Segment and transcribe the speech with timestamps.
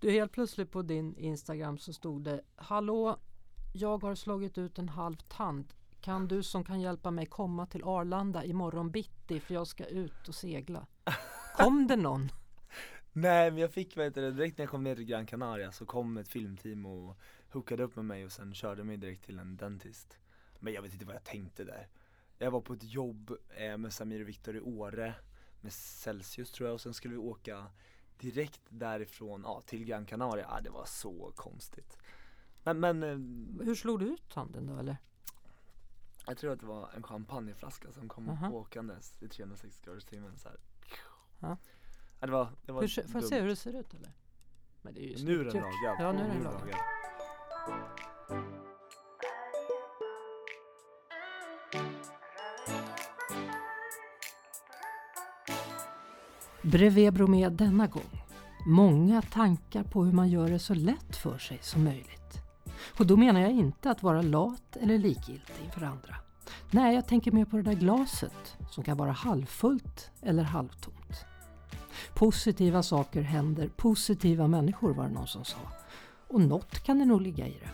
[0.00, 3.18] Du helt plötsligt på din Instagram så stod det Hallå,
[3.72, 5.72] jag har slagit ut en halv tand.
[6.00, 10.28] Kan du som kan hjälpa mig komma till Arlanda imorgon bitti för jag ska ut
[10.28, 10.86] och segla.
[11.56, 12.28] Kom det någon?
[13.12, 15.72] Nej men jag fick, vad heter det, direkt när jag kom ner till Gran Canaria
[15.72, 17.16] så kom ett filmteam och
[17.52, 20.18] hookade upp med mig och sen körde mig direkt till en dentist
[20.58, 21.88] Men jag vet inte vad jag tänkte där
[22.38, 25.14] Jag var på ett jobb eh, med Samir och Viktor i Åre
[25.60, 27.66] med Celsius tror jag och sen skulle vi åka
[28.20, 31.98] direkt därifrån ja, till Gran Canaria, ja, det var så konstigt
[32.64, 34.96] Men, men eh, Hur slog du ut tanden då eller?
[36.26, 38.50] jag tror att det var en champagneflaska som kom Aha.
[38.50, 40.58] åkandes i 360 graders timmen så här.
[41.38, 41.56] Ja.
[42.20, 44.12] Det var, det var Hur, får jag se hur det ser ut eller?
[44.82, 45.96] Men det är ju Nu är den lagad.
[45.98, 46.76] Ja, nu är den lagad.
[56.70, 58.22] Brevebro Bromé denna gång.
[58.66, 62.42] Många tankar på hur man gör det så lätt för sig som möjligt.
[62.98, 66.16] Och då menar jag inte att vara lat eller likgiltig inför andra.
[66.70, 71.24] Nej, jag tänker mer på det där glaset som kan vara halvfullt eller halvtomt.
[72.14, 75.58] Positiva saker händer positiva människor var det någon som sa.
[76.28, 77.70] Och något kan det nog ligga i det.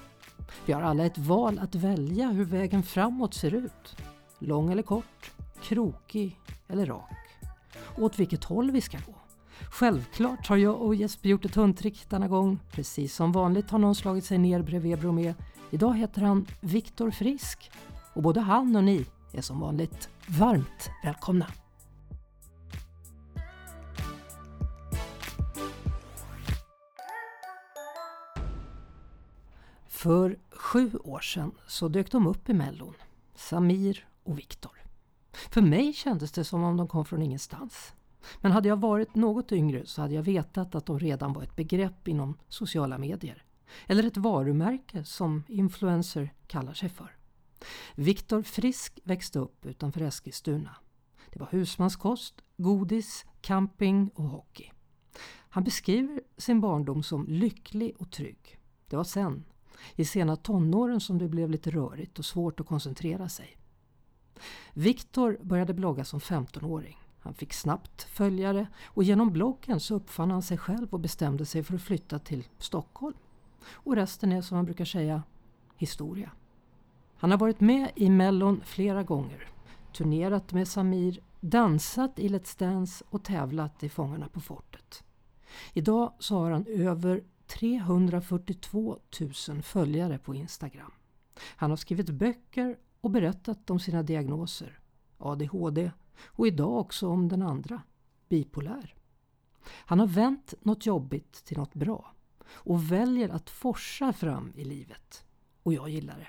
[0.66, 3.96] Vi har alla ett val att välja hur vägen framåt ser ut.
[4.38, 7.25] Lång eller kort, krokig eller rak.
[7.96, 9.14] Åt vilket håll vi ska gå.
[9.70, 12.58] Självklart har jag och Jesper gjort ett hundtrick denna gång.
[12.70, 15.34] Precis som vanligt har någon slagit sig ner bredvid Bromé.
[15.70, 17.70] Idag heter han Viktor Frisk.
[18.14, 21.46] Och både han och ni är som vanligt varmt välkomna.
[29.88, 32.94] För sju år sedan så dök de upp i Mellon,
[33.34, 34.85] Samir och Viktor.
[35.36, 37.92] För mig kändes det som om de kom från ingenstans.
[38.40, 41.56] Men hade jag varit något yngre så hade jag vetat att de redan var ett
[41.56, 43.44] begrepp inom sociala medier.
[43.86, 47.16] Eller ett varumärke som influencer kallar sig för.
[47.94, 50.76] Viktor Frisk växte upp utanför Eskilstuna.
[51.32, 54.70] Det var husmanskost, godis, camping och hockey.
[55.48, 58.58] Han beskriver sin barndom som lycklig och trygg.
[58.86, 59.44] Det var sen,
[59.94, 63.56] i sena tonåren, som det blev lite rörigt och svårt att koncentrera sig.
[64.74, 66.98] Viktor började blogga som 15-åring.
[67.20, 71.62] Han fick snabbt följare och genom bloggen så uppfann han sig själv och bestämde sig
[71.62, 73.16] för att flytta till Stockholm.
[73.70, 75.22] Och resten är som man brukar säga
[75.76, 76.30] historia.
[77.16, 79.48] Han har varit med i Mellon flera gånger,
[79.92, 85.04] turnerat med Samir, dansat i Let's Dance och tävlat i Fångarna på fortet.
[85.72, 88.98] Idag så har han över 342
[89.48, 90.92] 000 följare på Instagram.
[91.40, 94.78] Han har skrivit böcker och berättat om sina diagnoser,
[95.18, 95.90] ADHD
[96.24, 97.82] och idag också om den andra,
[98.28, 98.94] bipolär.
[99.68, 102.14] Han har vänt något jobbigt till något bra
[102.48, 105.24] och väljer att forsa fram i livet.
[105.62, 106.28] Och jag gillar det.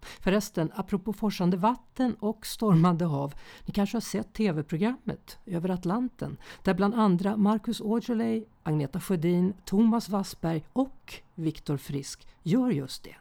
[0.00, 3.34] Förresten, apropå forsande vatten och stormande hav.
[3.64, 10.08] Ni kanske har sett tv-programmet Över Atlanten där bland andra Marcus Aujalay, Agneta Sjödin, Thomas
[10.08, 13.16] Wassberg och Viktor Frisk gör just det.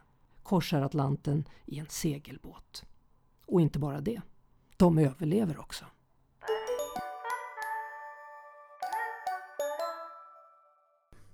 [0.45, 2.83] Korsar Atlanten i en segelbåt.
[3.45, 4.21] Och inte bara det.
[4.77, 5.85] De överlever också.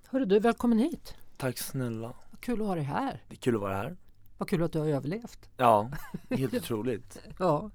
[0.06, 1.14] Hörru du, välkommen hit.
[1.36, 3.22] Tack snälla Vad kul att ha dig här.
[3.28, 3.96] Det är kul att vara här
[4.38, 5.50] Vad kul att du har överlevt.
[5.56, 5.90] Ja,
[6.30, 7.70] helt otroligt Ja.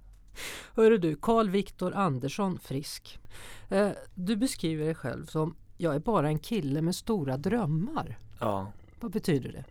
[0.76, 3.20] Hörru du, Carl Viktor Andersson Frisk.
[3.70, 8.20] Eh, du beskriver dig själv som jag är bara en kille med stora drömmar.
[8.40, 9.66] Ja Vad betyder det?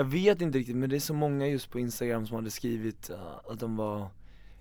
[0.00, 3.10] Jag vet inte riktigt men det är så många just på instagram som hade skrivit
[3.10, 4.08] uh, att de var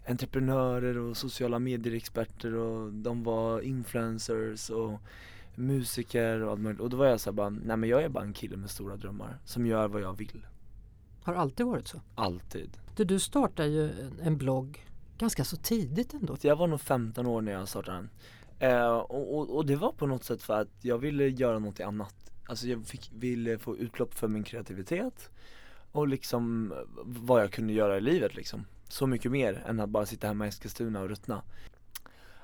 [0.08, 5.00] entreprenörer och sociala medier-experter och de var influencers och
[5.56, 6.82] musiker och allt möjligt.
[6.82, 8.96] Och då var jag såhär bara, nej men jag är bara en kille med stora
[8.96, 10.46] drömmar som gör vad jag vill.
[11.24, 12.02] Har alltid varit så?
[12.16, 12.78] Alltid.
[12.96, 16.38] Du, du startade ju en, en blogg ganska så tidigt ändå.
[16.42, 18.10] Jag var nog 15 år när jag startade den.
[18.60, 21.80] Eh, och, och, och det var på något sätt för att jag ville göra något
[21.80, 25.30] annat Alltså jag fick, ville få utlopp för min kreativitet
[25.92, 26.74] och liksom
[27.06, 30.46] vad jag kunde göra i livet liksom Så mycket mer än att bara sitta hemma
[30.46, 31.42] i Eskilstuna och ruttna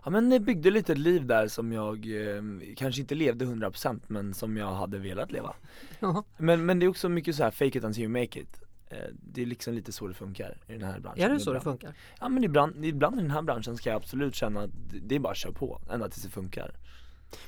[0.03, 1.95] Ja men det byggde lite ett liv där som jag
[2.35, 2.41] eh,
[2.77, 5.56] kanske inte levde 100% men som jag hade velat leva.
[6.38, 8.97] Men, men det är också mycket så här fake it until you make it Eh,
[9.21, 11.57] Det är liksom lite så det funkar i den här branschen Är det så det
[11.57, 11.79] Ibland.
[11.81, 11.95] funkar?
[12.19, 15.15] Ja men ibland, ibland i den här branschen ska jag absolut känna att det- det
[15.15, 16.71] är bara att köra på, ända tills det funkar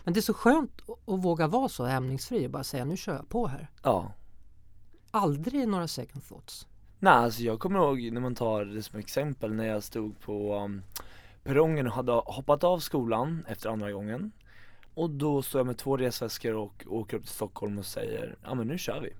[0.03, 3.15] Men det är så skönt att- våga vara så hämningsfri och bara säga nu kör
[3.15, 3.67] jag på här.
[3.83, 4.11] Ja
[5.11, 6.67] Aldrig några second thoughts.
[6.99, 10.55] Nej alltså jag kommer ihåg när man tar det som exempel när jag stod på
[10.55, 10.83] um,
[11.43, 14.31] perrongen och hade hoppat av skolan efter andra gången
[14.93, 18.53] och då står jag med två resväskor och åker upp till Stockholm och säger, ja
[18.53, 19.13] men nu kör vi.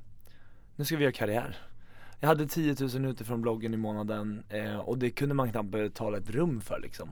[0.75, 1.57] Nu ska vi göra karriär.
[2.19, 6.17] Jag hade 10 000 utifrån bloggen i månaden eh, och det kunde man knappt betala
[6.17, 7.09] ett rum för liksom.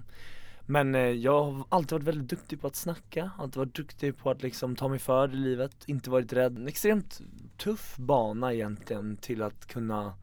[0.65, 4.29] Men eh, jag har alltid varit väldigt duktig på att snacka, alltid varit duktig på
[4.29, 6.57] att liksom ta mig för i livet, inte varit rädd.
[6.57, 7.21] En extremt
[7.57, 10.13] tuff bana egentligen till att kunna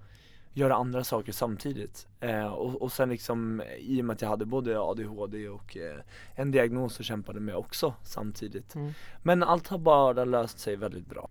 [0.54, 2.06] göra andra saker samtidigt.
[2.20, 6.00] Eh, och, och sen liksom i och med att jag hade både ADHD och eh,
[6.34, 8.74] en diagnos så kämpade med också samtidigt.
[8.74, 8.92] Mm.
[9.22, 11.30] Men allt har bara löst sig väldigt bra.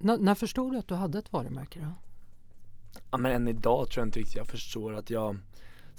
[0.00, 1.92] N- när förstod du att du hade ett varumärke då?
[3.10, 5.36] Ja men än idag tror jag inte riktigt jag förstår att jag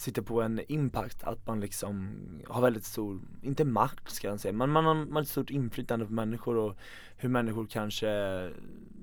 [0.01, 2.15] sitter på en impact, att man liksom
[2.48, 5.50] har väldigt stor, inte makt ska jag säga, men man har, man har ett stort
[5.50, 6.77] inflytande på människor och
[7.18, 8.09] hur människor kanske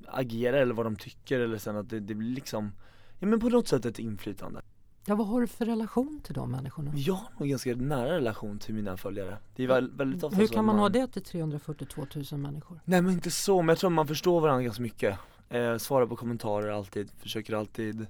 [0.06, 2.72] agerar eller vad de tycker eller sen att det, det blir liksom,
[3.18, 4.62] ja men på något sätt ett inflytande.
[5.06, 6.92] Ja, vad har du för relation till de människorna?
[6.94, 9.38] Jag har nog ganska nära relation till mina följare.
[9.56, 12.80] Det är väl, väldigt ofta Hur kan att man ha det till 342 000 människor?
[12.84, 15.18] Nej men inte så, men jag tror man förstår varandra ganska mycket.
[15.48, 18.06] Eh, svarar på kommentarer alltid, försöker alltid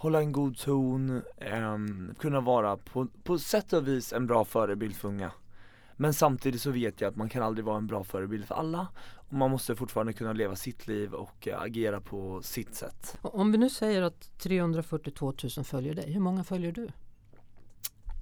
[0.00, 4.96] hålla en god ton, ehm, kunna vara på, på sätt och vis en bra förebild
[4.96, 5.32] för unga.
[5.96, 8.86] Men samtidigt så vet jag att man kan aldrig vara en bra förebild för alla
[9.14, 13.18] och man måste fortfarande kunna leva sitt liv och eh, agera på sitt sätt.
[13.22, 16.88] Om vi nu säger att 342 000 följer dig, hur många följer du?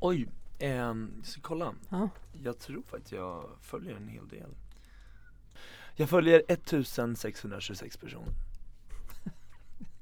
[0.00, 0.28] Oj,
[0.58, 1.75] ehm, jag ska kolla.
[1.88, 2.08] Ja.
[2.42, 4.50] Jag tror faktiskt jag följer en hel del.
[5.96, 8.48] Jag följer 1626 personer.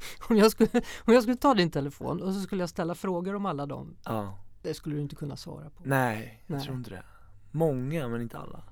[0.29, 0.69] Om, jag skulle,
[1.05, 3.97] om jag skulle ta din telefon och så skulle jag ställa frågor om alla dem,
[4.05, 4.39] Ja.
[4.63, 5.83] det skulle du inte kunna svara på.
[5.85, 6.65] Nej, jag Nej.
[6.65, 7.03] tror inte det.
[7.51, 8.63] Många men inte alla.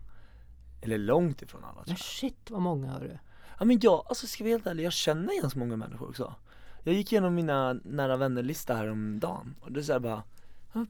[0.82, 1.98] Eller långt ifrån alla tror Men jag.
[1.98, 3.18] shit vad många hörru.
[3.58, 6.34] Ja men jag, alltså ska vi vara helt ärlig, jag känner ganska många människor också.
[6.82, 10.22] Jag gick igenom mina nära vänner-lista här om dagen och det är så här bara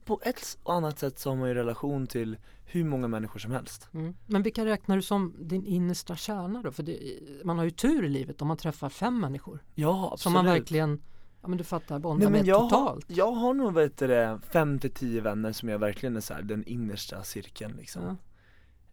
[0.05, 3.53] På ett och annat sätt så har man ju relation till hur många människor som
[3.53, 3.89] helst.
[3.95, 4.15] Mm.
[4.27, 6.73] Men vilka räknar du som din innersta kärna då?
[6.73, 6.99] För det,
[7.45, 10.21] man har ju tur i livet om man träffar fem människor Ja absolut.
[10.21, 11.03] som man verkligen,
[11.43, 13.07] ja men du fattar, bondar med jag, har, totalt.
[13.09, 16.43] jag har nog vet du, fem till tio vänner som jag verkligen är så här,
[16.43, 18.03] den innersta cirkeln liksom.
[18.03, 18.17] Ja.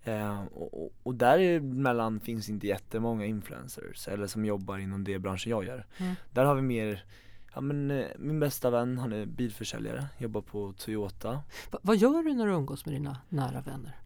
[0.03, 5.49] Eh, och, och, och däremellan finns inte jättemånga influencers eller som jobbar inom det branschen
[5.49, 5.85] jag gör.
[5.97, 6.15] Mm.
[6.31, 7.05] Där har vi mer,
[7.53, 11.31] ja men eh, min bästa vän han är bilförsäljare, jobbar på Toyota.
[11.71, 13.97] Va, vad gör du när du umgås med dina nära vänner?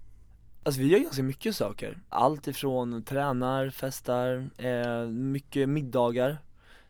[0.63, 1.97] Alltså vi gör ganska mycket saker.
[2.09, 6.37] Allt ifrån tränar, festar, eh, mycket middagar,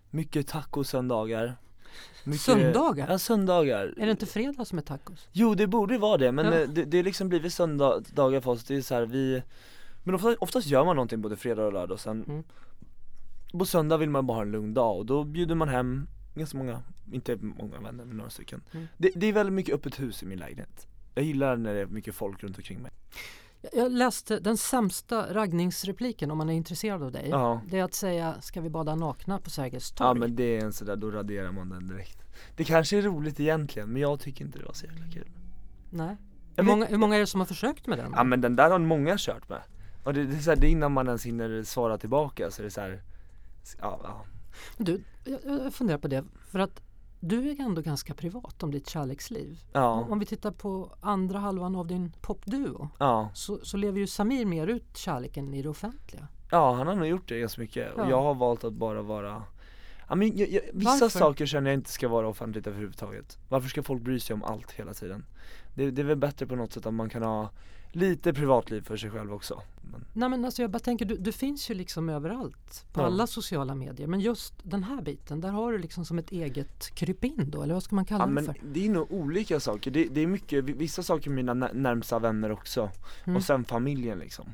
[0.09, 1.55] mycket tacosöndagar.
[2.23, 3.07] Mycket, Söndagar?
[3.11, 3.93] Ja söndagar.
[3.97, 5.27] Är det inte fredag som är tacos?
[5.31, 6.59] Jo det borde vara det men Ja.
[6.59, 9.43] eh, det, det är liksom blivit söndagar för oss, det är så här, vi
[10.03, 12.43] Men ofta, oftast gör man någonting både fredag och lördag och sen Mm.
[13.59, 16.57] På söndag vill man bara ha en lugn dag och då bjuder man hem ganska
[16.57, 18.87] många, inte många vänner men några stycken Mm.
[18.97, 21.85] det, det är väldigt mycket öppet hus i min lägenhet Jag gillar när det är
[21.85, 22.91] mycket folk runt omkring mig
[23.73, 27.27] Jag- läste den sämsta raggningsrepliken om man är intresserad av dig.
[27.29, 30.07] Ja, Det är att säga, ska vi bada nakna på Sergels torg?
[30.07, 32.17] ja men det är en sådär, då raderar man den direkt
[32.55, 35.29] Det kanske är roligt egentligen men jag tycker inte det var så jäkla kul
[35.89, 36.17] Nej.
[36.57, 38.11] Hur många, hur många är det som har försökt med den?
[38.15, 39.61] Ja men den där har många kört med
[40.03, 42.61] Och det, det, är så här, det är innan man ens hinner svara tillbaka så
[42.61, 43.01] det är så här,
[43.81, 44.25] ja, ja.
[44.77, 46.23] Du, jag, funderar på det.
[46.51, 46.81] För att
[47.19, 49.59] du är ändå ganska privat om ditt kärleksliv.
[49.73, 54.07] Ja, Om vi tittar på andra halvan av din popduo ja, så, så lever ju
[54.07, 56.27] Samir mer ut kärleken i det offentliga.
[56.51, 58.03] ja han har nog gjort det ganska mycket Ja.
[58.03, 59.43] och jag har valt att bara vara
[60.09, 61.19] Ja, men jag, jag, vissa Varför?
[61.19, 64.71] saker känner jag inte ska vara offentligt överhuvudtaget Varför ska folk bry sig om allt
[64.71, 65.25] hela tiden?
[65.75, 67.49] Det, det är väl bättre på något sätt om man kan ha
[67.95, 69.61] lite privatliv för sig själv också
[69.91, 73.05] men, Nej men alltså jag bara tänker, du, du finns ju liksom överallt på Ja.
[73.05, 74.07] alla sociala medier.
[74.07, 77.73] Men just den här biten, där har du liksom som ett eget krypin då, eller
[77.73, 78.55] vad ska man kalla Ja det men för?
[78.73, 82.19] det är nog olika saker, det, det är mycket, vissa saker med mina när- närmsta
[82.19, 82.89] vänner också
[83.25, 83.35] Mm.
[83.37, 84.49] och sen familjen liksom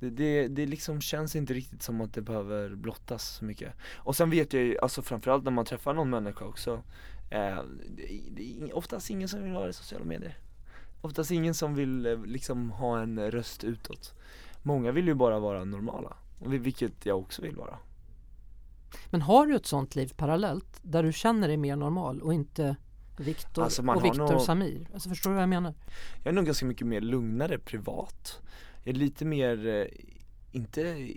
[0.00, 4.16] det, det, det liksom känns inte riktigt som att det behöver blottas så mycket Och
[4.16, 6.82] sen vet jag ju, alltså framförallt när man träffar någon människa också
[7.30, 7.58] eh,
[7.96, 10.38] det, det är oftast ingen som vill vara i sociala medier
[11.00, 14.14] Oftast ingen som vill eh, liksom ha en röst utåt
[14.62, 17.78] Många vill ju bara vara normala, vilket jag också vill vara
[19.10, 22.76] Men har du ett sånt liv parallellt där du känner dig mer normal och inte
[23.18, 24.88] Viktor Alltså, och Viktor nog- Samir?
[24.94, 25.74] Alltså förstår du vad jag menar?
[26.16, 28.40] Jag är nog ganska mycket mer lugnare privat
[28.84, 29.86] Jag är lite mer, eh,
[30.52, 31.12] inte,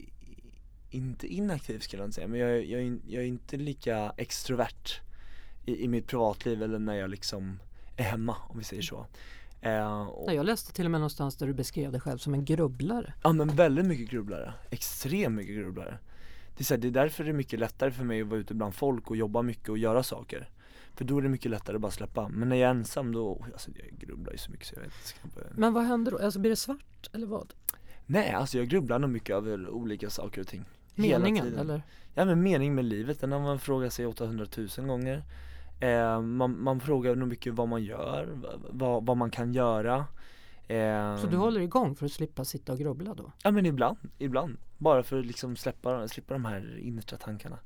[0.90, 5.02] inte inaktiv skulle jag inte säga men jag, är- jag, jag är inte lika extrovert
[5.66, 7.60] i, i mitt privatliv eller när jag liksom
[7.96, 9.06] är hemma om vi säger så
[9.64, 12.46] eh, och, jag läste till och med någonstans där du beskrev dig själv som en
[12.46, 13.14] grubblare.
[13.24, 15.98] Ja men väldigt mycket grubblare, extremt mycket grubblare
[16.58, 18.40] det är, så här, det är därför det är mycket lättare för mig att vara
[18.40, 20.50] ute bland folk och jobba mycket och göra saker
[20.94, 23.46] För då är det mycket lättare att bara släppa, men när jag är ensam då,
[23.54, 26.18] alltså jag grubblar ju så mycket så jag vet inte Men vad händer då?
[26.18, 27.54] Alltså blir det svart eller vad?
[28.06, 30.66] Nej, alltså jag grubblar nog mycket över olika saker och ting
[30.96, 31.84] Meningen eller?
[32.14, 34.46] Ja men mening med livet, den har man frågat sig 800
[34.78, 35.24] 000 gånger
[35.84, 40.06] eh, man, man frågar nog mycket vad man gör, vad, vad man kan göra
[40.68, 43.32] eh, Så du håller igång för att slippa sitta och grubbla då?
[43.44, 47.60] Ja men ibland, ibland Bara för att liksom släppa, slippa de här innersta tankarna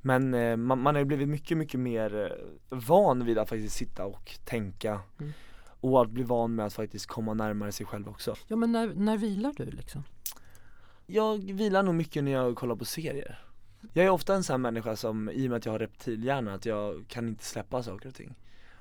[0.00, 4.04] Men eh, man, man har blivit mycket, mycket mer eh, van vid att faktiskt sitta
[4.04, 5.32] och tänka Mm.
[5.84, 8.94] Och att bli van med att faktiskt komma närmare sig själv också Ja men när,
[8.94, 10.04] när vilar du liksom?
[11.06, 13.38] Jag vilar nog mycket när jag kollar på serier
[13.92, 16.54] Jag är ofta en sån här människa som, i och med att jag har reptilhjärna,
[16.54, 18.34] att jag kan inte släppa saker och ting.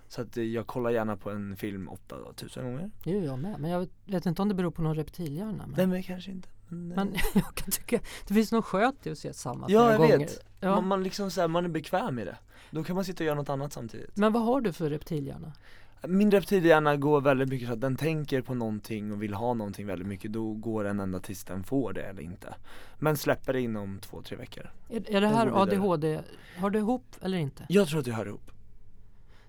[0.08, 2.92] Så att eh, jag kollar gärna på en film 8000 gånger.
[3.04, 5.88] Gör jag med, men jag vet, inte om det beror på någon reptilhjärna men, Nej
[5.88, 6.50] men kanske inte.
[6.68, 9.92] Men, eh, men jag kan tycka det finns något skönt i att se samma Ja
[9.92, 10.18] jag gånger.
[10.18, 10.76] Vet, ja.
[10.76, 12.38] man, man liksom så här, man är bekväm med det.
[12.72, 14.18] Då kan man sitta och göra något annat samtidigt.
[14.18, 15.54] Men vad har du för reptilhjärna?
[16.08, 19.88] Min reptilhjärna går väldigt mycket så att den tänker på någonting och vill ha någonting
[19.88, 22.56] väldigt mycket Då går den ända tills den får det eller inte
[23.00, 25.62] Men släpper det inom två, tre veckor Är, är det här.
[25.62, 26.20] ADHD,
[26.58, 27.66] har du ihop eller inte?
[27.70, 28.52] Jag tror att det hör ihop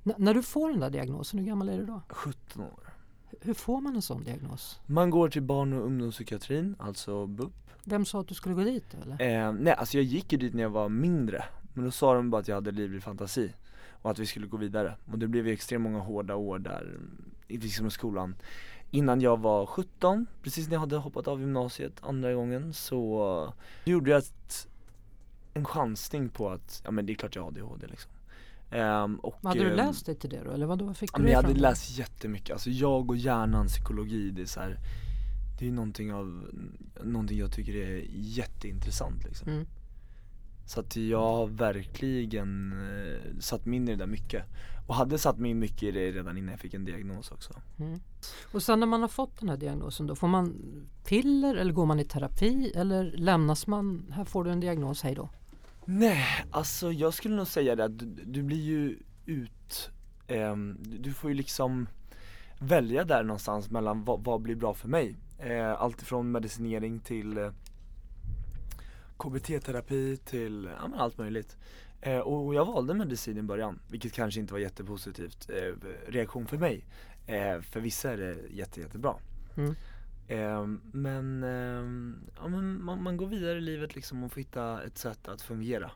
[0.04, 2.00] N- när du får den där diagnosen, hur gammal är du då?
[2.09, 2.92] 17 år
[3.40, 4.80] Hur får man en sån diagnos?
[4.87, 7.52] Man går till barn och ungdomspsykiatrin, alltså BUP
[7.85, 9.47] Vem sa att du skulle gå dit eller?
[9.47, 11.44] eh, Nej alltså jag gick ju dit när jag var mindre
[11.75, 13.52] Men då sa de bara att jag hade livlig fantasi
[14.02, 14.97] Och att vi skulle gå vidare.
[15.12, 16.99] Och det blev ju extremt många hårda år där
[17.49, 18.35] i liksom i skolan.
[18.90, 23.54] Innan jag var 17, precis när jag hade hoppat av gymnasiet andra gången så
[23.85, 24.68] gjorde jag ett,
[25.54, 28.11] en chansning på att, ja men det är klart jag har ADHD liksom.
[28.71, 30.94] Ehm, och, Hade du ehm, läst dig till det då, eller vad då?
[30.94, 34.42] Fick Ja, du men det jag hade läst jättemycket, alltså jag och hjärnan, psykologi, det
[34.42, 34.78] är så här,
[35.59, 36.50] Det är någonting av,
[37.02, 39.49] någonting jag tycker är jätteintressant liksom.
[39.49, 39.66] Mm.
[40.66, 44.45] Så att jag har verkligen eh, satt mig in i det där mycket
[44.87, 47.52] Och hade satt mig in mycket i det redan innan jag fick en diagnos också
[47.78, 48.00] Mm.
[48.52, 50.54] Och sen när man har fått den här diagnosen då, får man
[51.04, 55.14] piller eller går man i terapi eller lämnas man, här får du en diagnos, hej
[55.14, 55.28] då?
[55.85, 59.90] Nej, alltså jag skulle nog säga det att du, du blir ju ut,
[60.26, 61.88] ehm, du får ju liksom
[62.59, 65.16] välja där någonstans mellan vad, vad blir bra för mig.
[65.38, 67.50] Eh, allt ifrån medicinering till eh,
[69.23, 71.57] KBT-terapi till ja, men allt möjligt.
[72.00, 76.59] Eh, och jag valde medicin i början, vilket kanske inte var jättepositivt eh, reaktion för
[76.59, 76.85] mig.
[77.26, 79.14] Eh, för vissa är det jätte, jättebra.
[79.57, 79.75] Mm.
[80.29, 84.83] Eh, men, eh, ja, men man, man går vidare i livet liksom och får hitta
[84.83, 85.91] ett sätt att fungera.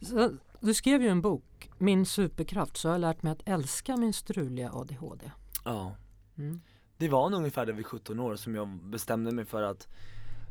[0.00, 3.96] Så, du skrev ju en bok, Min superkraft, så har jag lärt mig att älska
[3.96, 5.30] min struliga ADHD.
[5.64, 5.96] Ja.
[6.38, 6.60] Mm.
[6.96, 9.88] Det var nog ungefär där vid 17 år som jag bestämde mig för att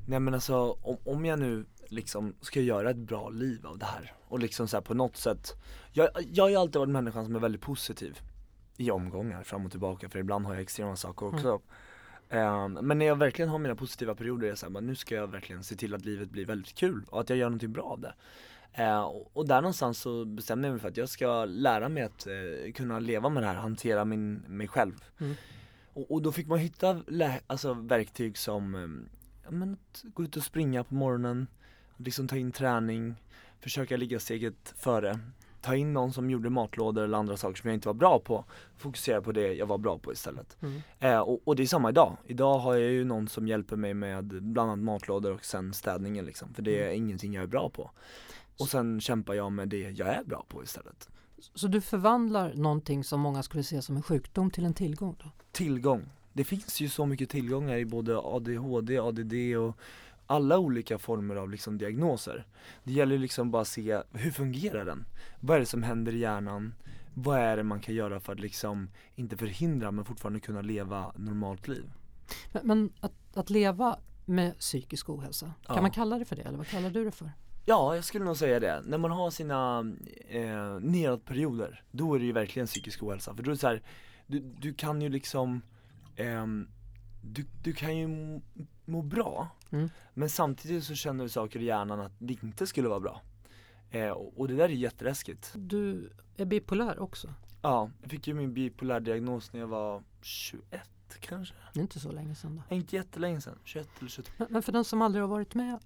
[0.08, 3.86] Nej men alltså om, om jag nu liksom ska göra ett bra liv av det
[3.86, 4.14] här?
[4.28, 5.56] Och liksom så här på något sätt
[5.92, 8.20] jag, jag har ju alltid varit människan som är väldigt positiv
[8.78, 11.62] i omgångar fram och tillbaka för ibland har jag extrema saker också.
[12.30, 15.28] Ehm, Men när jag verkligen har mina positiva perioder är jag såhär, nu ska jag
[15.28, 18.00] verkligen se till att livet blir väldigt kul och att jag gör någonting bra av
[18.00, 18.14] det.
[18.74, 19.02] Eh,
[19.34, 22.72] och, där någonstans så bestämde jag mig för att jag ska lära mig att eh,
[22.72, 25.04] kunna leva med det här, hantera min, mig själv.
[25.20, 25.36] Mm.
[25.94, 27.02] och, och då fick man hitta
[27.48, 29.10] alltså, verktyg som, eh,
[29.44, 31.48] ja, men att gå ut och springa på morgonen,
[32.00, 33.16] liksom ta in träning,
[33.60, 35.20] försöka ligga steget före,
[35.62, 38.46] ta in någon som gjorde matlådor eller andra saker som jag inte var bra på,
[38.78, 40.58] fokusera på det jag var bra på istället.
[40.62, 40.82] Mm.
[41.00, 43.94] Eh, och, och det är samma idag, idag har jag ju någon som hjälper mig
[43.94, 47.70] med bland annat matlådor och sen städningen liksom, för det är ingenting jag är bra
[47.70, 47.92] på.
[48.60, 51.10] Och sen kämpar jag med det jag är bra på istället.
[51.56, 55.32] Så du förvandlar någonting som många skulle se som en sjukdom till en tillgång då?
[55.52, 56.10] Tillgång.
[56.34, 59.78] Det finns ju så mycket tillgångar i både ADHD, ADD och
[60.30, 62.46] alla olika former av liksom diagnoser.
[62.84, 65.06] Det gäller liksom bara att se, hur fungerar den?
[65.40, 66.74] Vad är det som händer i hjärnan?
[67.14, 71.14] Vad är det man kan göra för att liksom, inte förhindra men fortfarande kunna leva
[71.16, 71.92] normalt liv?
[72.52, 75.82] Men, men att, att leva med psykisk ohälsa, kan Ja.
[75.82, 77.32] man kalla det för det eller vad kallar du det för?
[77.66, 78.82] Ja, jag skulle nog säga det.
[78.86, 79.80] När man har sina
[80.30, 83.36] eh, nedåtperioder, då är det ju verkligen psykisk ohälsa.
[83.36, 83.82] För då är det så här,
[84.28, 85.62] du, du kan ju liksom,
[86.16, 86.68] ehm,
[87.22, 88.08] du, du kan ju
[88.86, 89.90] må, bra, Mm.
[90.14, 93.22] men samtidigt så känner du saker i hjärnan att det inte skulle vara bra.
[93.92, 95.52] Eh, och, och det där är jätteläskigt.
[95.56, 100.90] Du är bipolär också, Ja, jag fick ju min bipolär diagnos när jag var 21
[101.20, 101.56] kanske.
[101.74, 102.76] det är inte så länge sedan då.
[102.76, 104.32] Inte jättelänge sedan, 21 eller 22.
[104.38, 105.80] Men, men för den som aldrig har varit med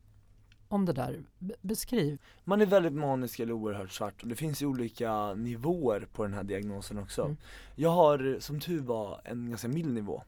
[0.67, 2.21] om det där, be- beskriv.
[2.43, 6.33] Man är väldigt manisk eller oerhört svart och det finns ju olika nivåer på den
[6.33, 7.21] här diagnosen också.
[7.21, 7.37] Mm.
[7.75, 10.23] Jag har som tur var en ganska mild nivå.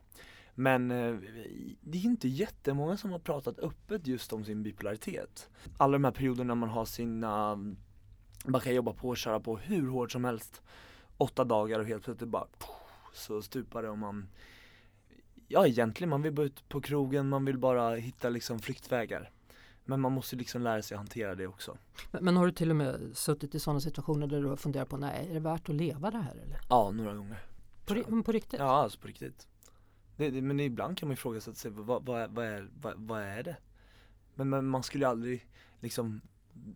[0.56, 1.16] Men eh,
[1.82, 5.50] det är inte jättemånga som har pratat öppet just om sin bipolaritet.
[5.78, 7.56] Alla de här perioderna man har sina,
[8.46, 10.62] man kan jobba på och köra på hur hårt som helst.
[11.18, 12.48] Åtta dagar och helt plötsligt bara
[13.14, 14.28] så stupar det och man
[15.48, 19.32] ja egentligen, man vill bara ut på krogen, man vill bara hitta liksom flyktvägar.
[19.86, 21.78] Men man måste liksom lära sig att hantera det också.
[22.12, 24.90] Men, men har du till och med suttit i sådana situationer där du har funderat
[24.90, 26.60] på, nej är det värt att leva det här eller?
[26.70, 27.38] Ja, några gånger.
[27.86, 28.60] På, på riktigt?
[28.60, 29.48] Ja, alltså på riktigt.
[30.18, 33.44] Det, det, men ibland kan man ifrågasätta sig, vad, vad, vad, är, vad, vad är
[33.44, 33.58] det?
[34.36, 35.48] Men, men man skulle ju aldrig
[35.80, 36.22] liksom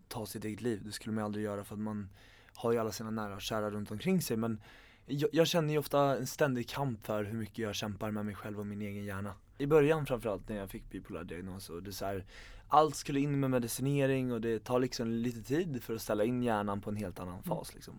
[0.08, 2.08] ta sitt eget liv, det skulle man ju aldrig göra för att man
[2.54, 4.60] har ju alla sina nära och kära runt omkring sig men
[5.06, 8.34] jag, jag känner ju ofta en ständig kamp för hur mycket jag kämpar med mig
[8.34, 9.34] själv och min egen hjärna.
[9.58, 12.24] I början framförallt när jag fick bipolär diagnos och det så här,
[12.68, 16.42] allt skulle in med medicinering och det tar liksom lite tid för att ställa in
[16.42, 17.94] hjärnan på en helt annan fas liksom.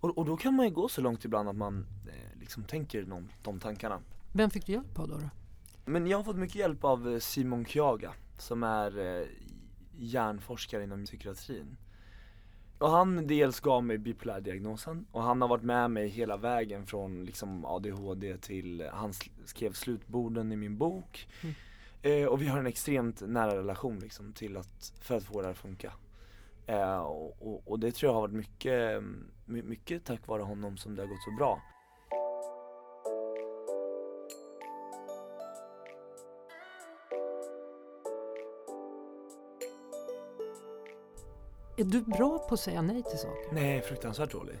[0.00, 3.02] Och, och då kan man ju gå så långt ibland att man eh, liksom tänker
[3.02, 4.00] de, de tankarna.
[4.32, 5.14] Vem fick du hjälp av då?
[5.18, 5.30] då?
[5.84, 9.26] Men jag har fått mycket hjälp av eh, Simon Kyaga som är eh,
[9.98, 11.76] hjärnforskare inom psykiatrin.
[12.78, 17.24] Och han dels gav mig bipolärdiagnosen och han har varit med mig hela vägen från
[17.24, 21.28] liksom ADHD till, han sl- skrev slutborden i min bok.
[21.42, 21.54] Mm.
[22.02, 25.46] Eh, och vi har en extremt nära relation liksom till att, för att få det
[25.46, 25.92] här att funka.
[26.66, 29.02] Eh, och, och, och det tror jag har varit mycket,
[29.44, 31.62] my- mycket tack vare honom som det har gått så bra.
[41.80, 43.52] Är du bra på att säga nej till saker?
[43.52, 44.56] Nej, fruktansvärt dålig.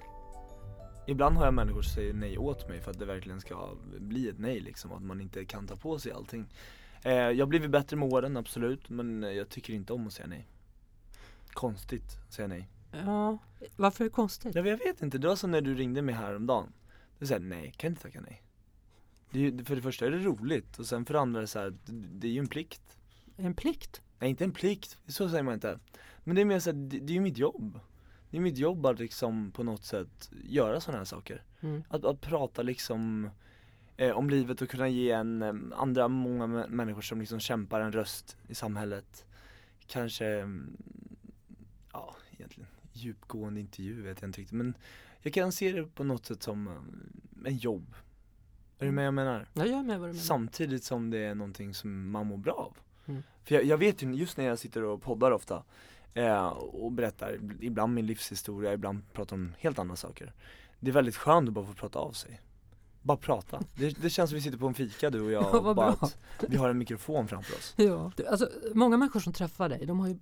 [1.06, 4.28] Ibland har jag människor som säger nej åt mig för att det verkligen ska bli
[4.28, 6.46] ett nej liksom, att man inte kan ta på sig allting.
[7.02, 10.26] Eh, jag har blivit bättre med åren, absolut, men jag tycker inte om att säga
[10.26, 10.46] nej.
[11.52, 12.68] Konstigt att säga nej.
[12.92, 13.38] Ja,
[13.76, 14.54] varför är det konstigt?
[14.54, 16.72] Jag vet inte, det var som när du ringde mig häromdagen.
[17.18, 18.42] Du sa nej, kan inte tacka nej.
[19.30, 21.46] Det är för det första är det roligt och sen för det andra är det
[21.46, 22.98] så här, det är ju en plikt.
[23.36, 24.02] En plikt?
[24.20, 25.78] Nej inte en plikt, så säger man inte.
[26.24, 27.80] Men det är mer så här, det, det är ju mitt jobb.
[28.30, 31.42] Det är mitt jobb att liksom på något sätt göra sådana här saker.
[31.60, 31.82] Mm.
[31.88, 33.30] Att, att prata liksom
[33.96, 37.80] eh, om livet och kunna ge en, eh, andra många mä- människor som liksom kämpar
[37.80, 39.26] en röst i samhället.
[39.86, 40.76] Kanske, mm,
[41.92, 44.74] ja egentligen djupgående intervju vet jag inte riktigt men
[45.22, 46.74] jag kan se det på något sätt som eh,
[47.44, 47.94] en jobb.
[48.78, 49.48] Är du med jag menar?
[49.54, 50.24] Jag gör med vad du menar.
[50.24, 52.76] Samtidigt som det är någonting som man mår bra av.
[53.10, 53.22] Mm.
[53.44, 55.62] För jag, jag vet ju just när jag sitter och poddar ofta
[56.14, 60.32] eh, och berättar, ibland min livshistoria, ibland pratar om helt andra saker.
[60.80, 62.40] Det är väldigt skönt att bara få prata av sig.
[63.02, 63.62] Bara prata.
[63.76, 65.76] Det, det känns som vi sitter på en fika du och jag Ja, och vad
[65.76, 66.16] bara att
[66.48, 67.74] vi har en mikrofon framför oss.
[67.76, 68.12] Ja.
[68.30, 70.18] Alltså, många människor som träffar dig, de har ju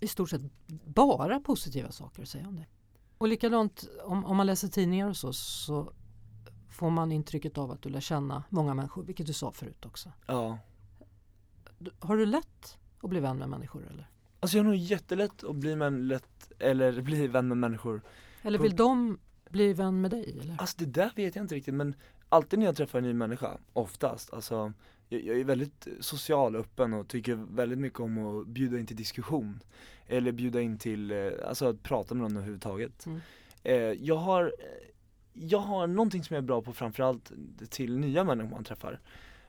[0.00, 0.42] i stort sett
[0.84, 2.68] bara positiva saker att säga om dig.
[3.18, 5.92] Och likadant om, om man läser tidningar och så, så
[6.70, 10.12] får man intrycket av att du lär känna många människor, vilket du sa förut också.
[10.26, 10.58] Ja.
[11.98, 14.08] Har du lätt att bli vän med människor eller?
[14.40, 18.02] Alltså jag har nog jättelätt att bli, med lätt, eller bli vän med människor.
[18.42, 19.18] Eller vill de
[19.50, 20.38] bli vän med dig?
[20.40, 20.56] Eller?
[20.58, 21.94] Alltså det där vet jag inte riktigt men
[22.28, 24.72] alltid när jag träffar en ny människa, oftast, alltså
[25.08, 28.86] jag, jag är väldigt social och öppen och tycker väldigt mycket om att bjuda in
[28.86, 29.60] till diskussion.
[30.06, 33.06] Eller bjuda in till, eh, alltså att prata med någon överhuvudtaget.
[33.06, 33.20] Mm.
[33.62, 34.52] Eh, jag har,
[35.32, 37.32] jag har någonting som jag är bra på framförallt
[37.70, 39.00] till nya människor man träffar.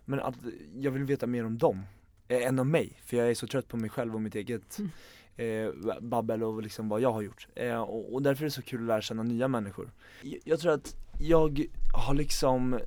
[0.05, 0.35] Men att
[0.75, 1.83] jag vill veta mer om dem,
[2.29, 2.97] eh, än om mig.
[3.05, 4.91] För jag är så trött på mig själv och mitt eget Mm.
[5.35, 7.47] eh, babbel och liksom vad jag har gjort.
[7.55, 9.91] Eh, och, och därför är det så kul att lära känna nya människor.
[10.21, 12.79] Jag, jag tror att jag har liksom eh,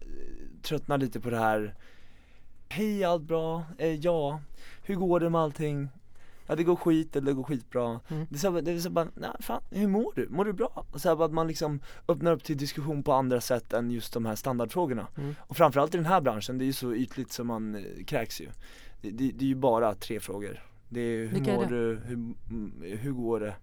[0.62, 1.74] tröttnat lite på det här
[2.68, 3.64] Hej allt bra?
[3.78, 4.40] Eh, ja,
[4.84, 5.88] hur går det med allting?
[6.46, 8.00] Ja det går skit eller det går skitbra.
[8.08, 8.26] Mm.
[8.30, 10.28] Det är så, här- det är så bara, nej fan, hur mår du?
[10.30, 10.84] Mår du bra?
[10.92, 14.12] Och så här, att man liksom öppnar upp till diskussion på andra sätt än just
[14.14, 15.06] de här standardfrågorna.
[15.18, 15.34] Mm.
[15.40, 18.40] Och framförallt i den här branschen, det är ju så ytligt som man eh, kräks
[18.40, 18.48] ju.
[19.02, 20.62] Det, det, det är ju bara tre frågor.
[20.88, 21.68] Det är hur Vilka är mår det?
[21.68, 23.54] du, hur, mm, hur går det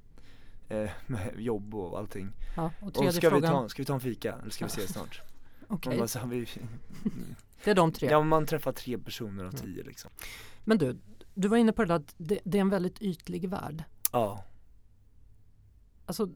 [0.69, 2.31] eh, med jobb och allting.
[2.55, 3.51] Ja, och Och tredje ska vi, frågan.
[3.51, 5.21] ta, ska vi ta en fika eller ska vi ses snart?
[5.67, 6.47] Okej, här, vi,
[7.63, 8.09] det är de tre.
[8.09, 10.11] ja, man träffar tre personer av tio liksom.
[10.63, 10.97] Men du,
[11.33, 13.83] du var inne på det där att det, det är en väldigt ytlig värld.
[14.11, 14.45] Ja.
[16.05, 16.29] Alltså,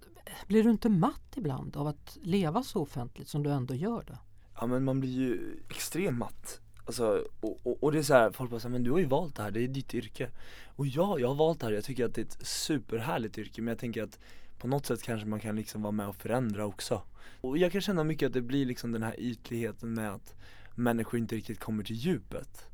[0.47, 4.17] blir du inte matt ibland av att leva så offentligt som du ändå gör det?
[4.59, 8.31] Ja men man blir ju extremt matt Alltså, och, och, och det är så här,
[8.31, 10.29] folk bara säger men du har ju valt det här, det är ditt yrke.
[10.75, 13.61] Och ja, jag har valt det här, jag tycker att det är ett superhärligt yrke
[13.61, 14.19] men jag tänker att
[14.57, 17.01] på något sätt kanske man kan liksom vara med och förändra också.
[17.41, 20.35] Och jag kan känna mycket att det blir liksom den här ytligheten med att
[20.75, 22.67] människor inte riktigt kommer till djupet.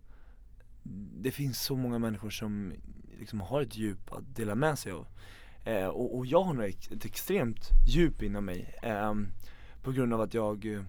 [1.22, 2.74] Det finns så många människor som
[3.19, 5.08] liksom har ett djup att dela med sig av.
[5.63, 9.13] Eh, och, och jag har nog ett, ett extremt djup inom mig Eh,
[9.82, 10.82] På grund av att jag eh,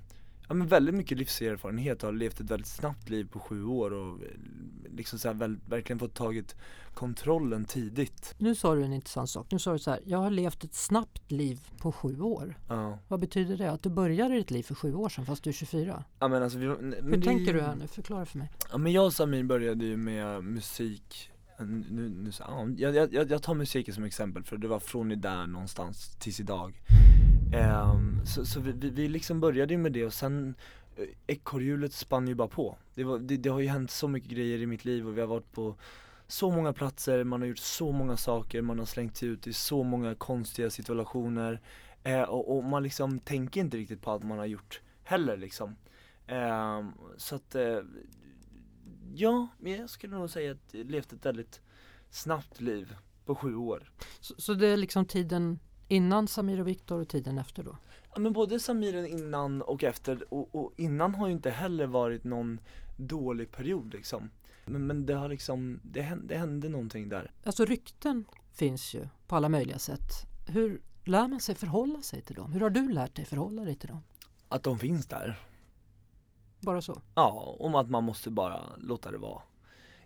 [0.51, 3.91] ja, men väldigt mycket livserfarenhet och har levt ett väldigt snabbt liv på sju år
[3.93, 4.29] och eh,
[4.97, 6.57] liksom så väl, verkligen fått tagit
[6.95, 8.35] kontrollen tidigt.
[8.39, 9.47] Nu sa du en intressant sak.
[9.51, 12.59] Nu sa du så här, jag har levt ett snabbt liv på sju år.
[12.69, 12.99] Ja.
[13.09, 13.71] Vad betyder det?
[13.71, 16.05] Att du började ditt liv för sju år sedan fast du är 24?
[16.19, 17.87] Ja men alltså vi, men Hur det- tänker du här nu?
[17.87, 18.51] Förklara för mig.
[18.73, 22.43] Ja men jag och Samir började ju med musik nu, nu, så,
[22.77, 26.41] ja, jag, jag, jag tar musiken som exempel för det var från där någonstans tills
[26.41, 26.81] idag
[27.53, 30.55] Um, Så, så vi, vi, liksom började ju med det och sen
[30.97, 34.31] eh, Ekorrhjulet spann ju bara på det, var, det, det har ju hänt så mycket
[34.31, 35.77] grejer i mitt liv och vi har varit på
[36.27, 39.53] så många platser, man har gjort så många saker, man har slängt sig ut i
[39.53, 41.61] så många konstiga situationer
[42.03, 45.77] eh, och, och man liksom tänker inte riktigt på allt man har gjort heller liksom
[46.31, 46.85] Eh,
[47.17, 47.79] Så att eh,
[49.15, 51.61] Ja, men jag skulle nog säga att jag levt ett väldigt
[52.11, 53.91] snabbt liv på sju år.
[54.21, 55.59] Så, så det är liksom tiden
[55.91, 57.77] innan Samir och Viktor och tiden efter då?
[58.15, 62.25] Ja men både Samiren innan och efter och, och innan har ju inte heller varit
[62.25, 62.61] någon
[62.97, 64.31] dålig period liksom.
[64.67, 67.31] Men, men det har liksom, det hände, det hände någonting där.
[67.45, 70.11] Alltså rykten finns ju på alla möjliga sätt.
[70.47, 72.53] Hur lär man sig förhålla sig till dem?
[72.53, 74.03] Hur har du lärt dig förhålla dig till dem?
[74.49, 75.39] Att de finns där.
[76.61, 77.03] Bara så?
[77.15, 79.43] Ja, om att man måste bara låta det vara.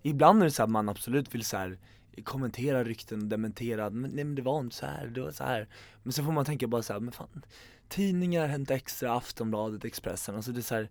[0.03, 1.79] Ibland är det så att man absolut vill så här
[2.23, 5.45] kommentera rykten och dementera, men nej men det var inte så här, det var så
[5.45, 5.69] här.
[6.03, 7.45] Men så får man tänka bara så här, men fan,
[7.89, 10.91] tidningar, Hänt Extra, Aftonbladet, Expressen, alltså det är så här,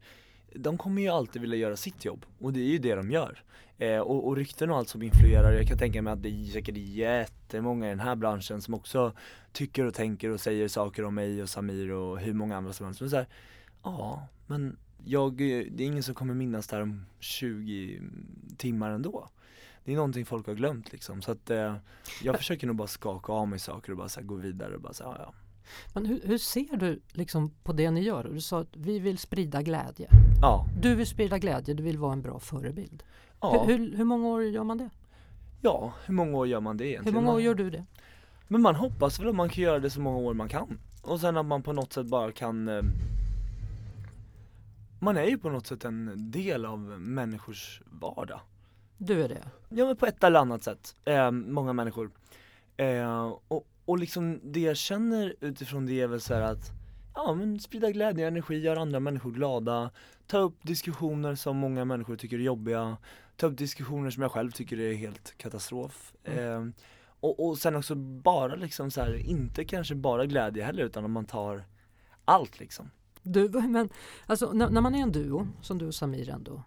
[0.56, 3.44] de kommer ju alltid vilja göra sitt jobb och det är ju det de gör.
[3.78, 6.46] Eh, och, och rykten och allt som influerar, jag kan tänka mig att det är
[6.46, 9.14] säkert jättemånga i den här branschen som också
[9.52, 12.86] tycker och tänker och säger saker om mig och Samir och hur många andra som
[12.86, 13.02] helst.
[13.02, 13.28] Men så här,
[13.84, 18.02] ja, men jag, det är ingen som kommer minnas det här om 20
[18.58, 19.30] timmar ändå.
[19.86, 21.76] Det är någonting folk har glömt liksom, så att eh,
[22.24, 24.94] jag försöker nog bara skaka av mig saker och bara här, gå vidare och bara
[24.94, 25.34] så här, ja, ja.
[25.94, 28.24] Men hur, hur ser du liksom på det ni gör?
[28.34, 30.08] Du sa att vi vill sprida glädje.
[30.42, 33.04] Ja, Du vill sprida glädje, du vill vara en bra förebild.
[33.42, 34.90] ja, Hur, hur, hur många år gör man det?
[35.62, 37.16] ja, hur många år gör man det Hur egentligen?
[37.24, 37.86] många år gör du det?
[38.48, 40.80] Men man hoppas väl att man kan göra det så många år man kan.
[41.02, 42.82] Och sen att man på något sätt bara kan eh,
[45.00, 48.40] Man är ju på något sätt en del av människors vardag.
[49.06, 49.44] Du är det?
[49.70, 49.86] Ja.
[49.86, 52.12] Men på ett eller annat sätt, eh, många människor.
[52.78, 56.72] Eh, och, och liksom det jag känner utifrån det är väl så att
[57.16, 59.92] Ja men sprida glädje och energi, göra andra människor glada.
[60.28, 62.98] Ta upp diskussioner som många människor tycker är jobbiga.
[63.36, 66.14] Ta upp diskussioner som jag själv tycker är helt katastrof.
[66.24, 66.66] Eh,
[67.20, 71.12] och, och sen också bara liksom så här, inte kanske bara glädje heller utan om
[71.12, 71.64] man tar
[72.26, 72.92] allt liksom.
[73.22, 73.90] Du, men
[74.26, 76.64] alltså när, när man är en duo, som du och Samir ändå,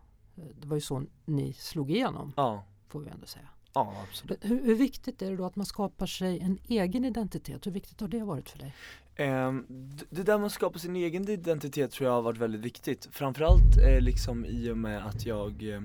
[0.61, 3.49] det var ju så ni slog igenom, Ja, får vi ändå säga.
[3.75, 7.67] ja absolut Hur, hur viktigt är det då att man skapar sig en egen identitet?
[7.67, 8.75] Hur viktigt har det varit för dig?
[9.17, 9.67] Ehm,
[10.11, 13.77] Det där med att skapa sin egen identitet tror jag har varit väldigt viktigt Framförallt
[13.89, 15.83] eh, liksom i och med att jag eh,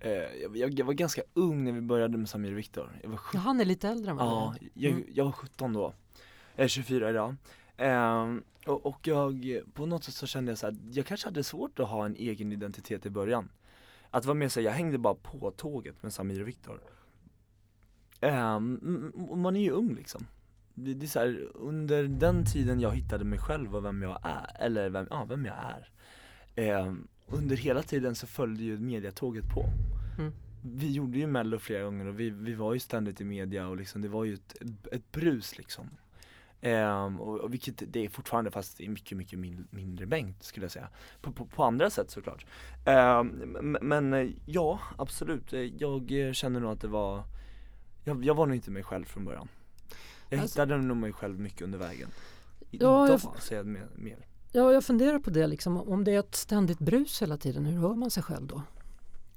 [0.00, 0.10] eh,
[0.42, 3.16] jag, jag, jag var ganska ung när vi började med Samir och Viktor Jag var
[3.16, 5.04] Ja, 17, han är lite äldre än vad ja, jag, Mm.
[5.14, 5.94] jag var 17 då
[6.56, 7.34] Jag är 24 idag
[7.76, 11.44] Ehm, och, och jag, på något sätt så kände jag så här, jag kanske hade
[11.44, 13.48] svårt att ha en egen identitet i början.
[14.10, 16.80] Att vara med sig, jag hängde bara på tåget med Samir och Viktor.
[18.20, 20.26] M- och man är ju ung liksom.
[20.74, 24.18] Det, det är så här, under den tiden jag hittade mig själv och vem jag
[24.22, 25.90] är, eller vem, ja, vem jag är.
[26.56, 29.64] Ehm, Under hela tiden så följde ju mediatåget på.
[30.18, 30.32] Mm.
[30.64, 33.76] Vi gjorde ju mello flera gånger och vi, vi var ju ständigt i media och
[33.76, 34.56] liksom det var ju ett,
[34.92, 35.90] ett brus liksom
[36.64, 40.64] Ehm, och, och vilket det är fortfarande fast i mycket, mycket min, mindre mängd skulle
[40.64, 40.88] jag säga.
[41.20, 42.46] På, på, på andra sätt såklart.
[42.84, 43.26] Ehm,
[43.82, 47.24] Men eh, ja, absolut, Eh, jag eh, känner nog att det var
[48.04, 49.48] Jag, jag var nog inte mig själv från början.
[50.28, 52.08] Jag Alltså- hittade nog mig själv mycket under vägen.
[52.60, 54.26] Ja, Idag jag- säger jag mer, mer.
[54.52, 55.76] Ja, jag funderar på det liksom.
[55.76, 58.62] Om det är ett ständigt brus hela tiden, hur hör man sig själv då?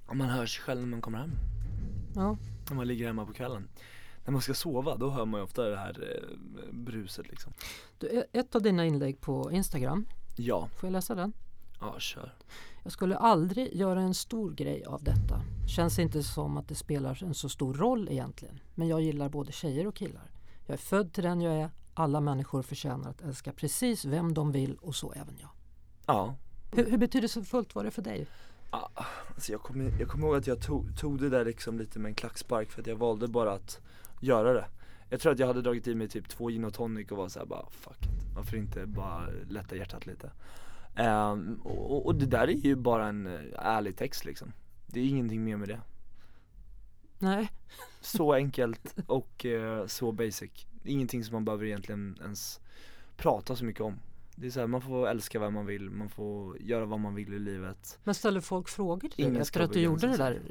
[0.07, 1.31] Om man hör sig själv när man kommer hem.
[2.15, 2.37] Ja,
[2.69, 3.67] När man ligger hemma på kvällen
[4.25, 7.53] När man ska sova, då hör man ju ofta det här eh, bruset liksom
[7.97, 11.33] du, e- ett av dina inlägg på Instagram, Ja, får jag läsa den?
[11.79, 12.33] ja kör
[12.83, 15.41] Jag skulle aldrig göra en stor grej av detta.
[15.67, 18.59] Känns inte som att det spelar en så stor roll egentligen.
[18.75, 20.31] Men jag gillar både tjejer och killar.
[20.65, 21.69] Jag är född till den jag är.
[21.93, 25.49] Alla människor förtjänar att älska precis vem de vill och så även jag.
[26.05, 26.35] Ja,
[26.71, 28.27] Hur, hur betydelsefullt var det för dig?
[28.69, 28.87] Ah,
[29.35, 32.09] alltså jag kommer jag kommer ihåg att jag tog, tog det där liksom lite med
[32.09, 33.79] en klackspark för att jag valde bara att
[34.25, 34.65] göra det.
[35.09, 37.29] Jag tror att jag hade dragit i mig typ två gin och tonic och var
[37.29, 40.31] såhär bara fuck it, varför inte bara lätta hjärtat lite?
[40.95, 44.51] Ehm, och, och det där är ju bara en eh, ärlig text liksom.
[44.87, 45.81] Det är ingenting mer med det.
[47.19, 47.51] Nej,
[48.01, 50.51] Så enkelt och eh, så basic.
[50.83, 52.59] Ingenting som man behöver egentligen ens
[53.17, 53.99] prata så mycket om
[54.37, 57.15] Det är så här, man får älska vad man vill, man får göra vad man
[57.15, 57.99] vill i livet.
[58.03, 60.41] Men ställer folk frågor till dig efter att du gjorde det där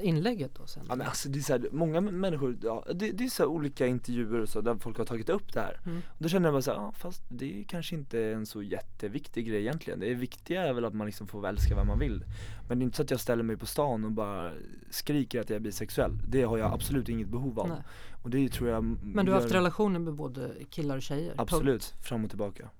[0.00, 0.84] inlägget då sen?
[0.88, 3.86] Ja men alltså det är så här, många människor, ja, det, det är så olika
[3.86, 5.80] intervjuer och så där folk har tagit upp det här.
[5.86, 6.02] Mm.
[6.08, 8.62] och Då känner jag bara så här, ja, fast det är kanske inte en så
[8.62, 10.00] jätteviktig grej egentligen.
[10.00, 12.24] Det viktiga är väl att man liksom får älska vad man vill.
[12.68, 14.52] Men det är inte så att jag ställer mig på stan och bara
[14.90, 16.12] skriker att jag är bisexuell.
[16.28, 17.68] Det har jag absolut inget behov av.
[17.68, 17.78] Nej.
[18.22, 21.34] Och det tror jag Men du har haft relationer med både killar och tjejer?
[21.36, 22.70] Absolut, fram och tillbaka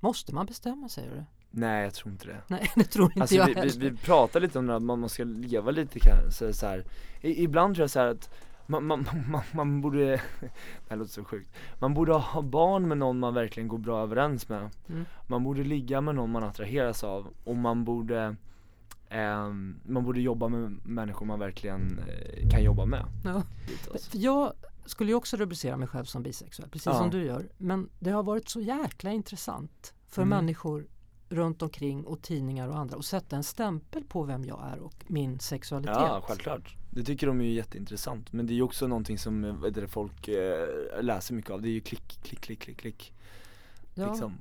[0.00, 1.24] Måste man bestämma säger du?
[1.50, 3.90] Nej jag tror inte det Nej det tror inte Alltså jag vi, vi, heller.
[3.90, 6.84] vi pratar lite om det här, man man ska leva lite kanske så här.
[7.20, 8.30] I, Ibland tror jag så här att
[8.66, 10.04] man, man, man, man borde,
[10.40, 14.02] det här låter så sjukt Man borde ha barn med någon man verkligen går bra
[14.02, 15.04] överens med Mm.
[15.26, 18.36] Man borde ligga med någon man attraheras av och man borde
[19.08, 23.42] ehm, Man borde jobba med människor man verkligen eh, kan jobba med Ja.
[23.92, 24.52] För jag
[24.90, 26.98] skulle ju också rubricera mig själv som bisexuell, precis Ja.
[26.98, 27.48] som du gör.
[27.58, 30.38] Men det har varit så jäkla intressant för Mm.
[30.38, 30.86] människor
[31.30, 34.94] runt omkring och tidningar och andra att sätta en stämpel på vem jag är och
[35.06, 35.96] min sexualitet.
[35.96, 39.44] Ja självklart Det tycker de är ju jätteintressant men det är ju också någonting som
[39.44, 40.66] eh, det, folk eh,
[41.02, 43.12] läser mycket av, det är ju klick, klick, klick, klick, klick
[43.94, 44.10] Ja.
[44.10, 44.32] liksom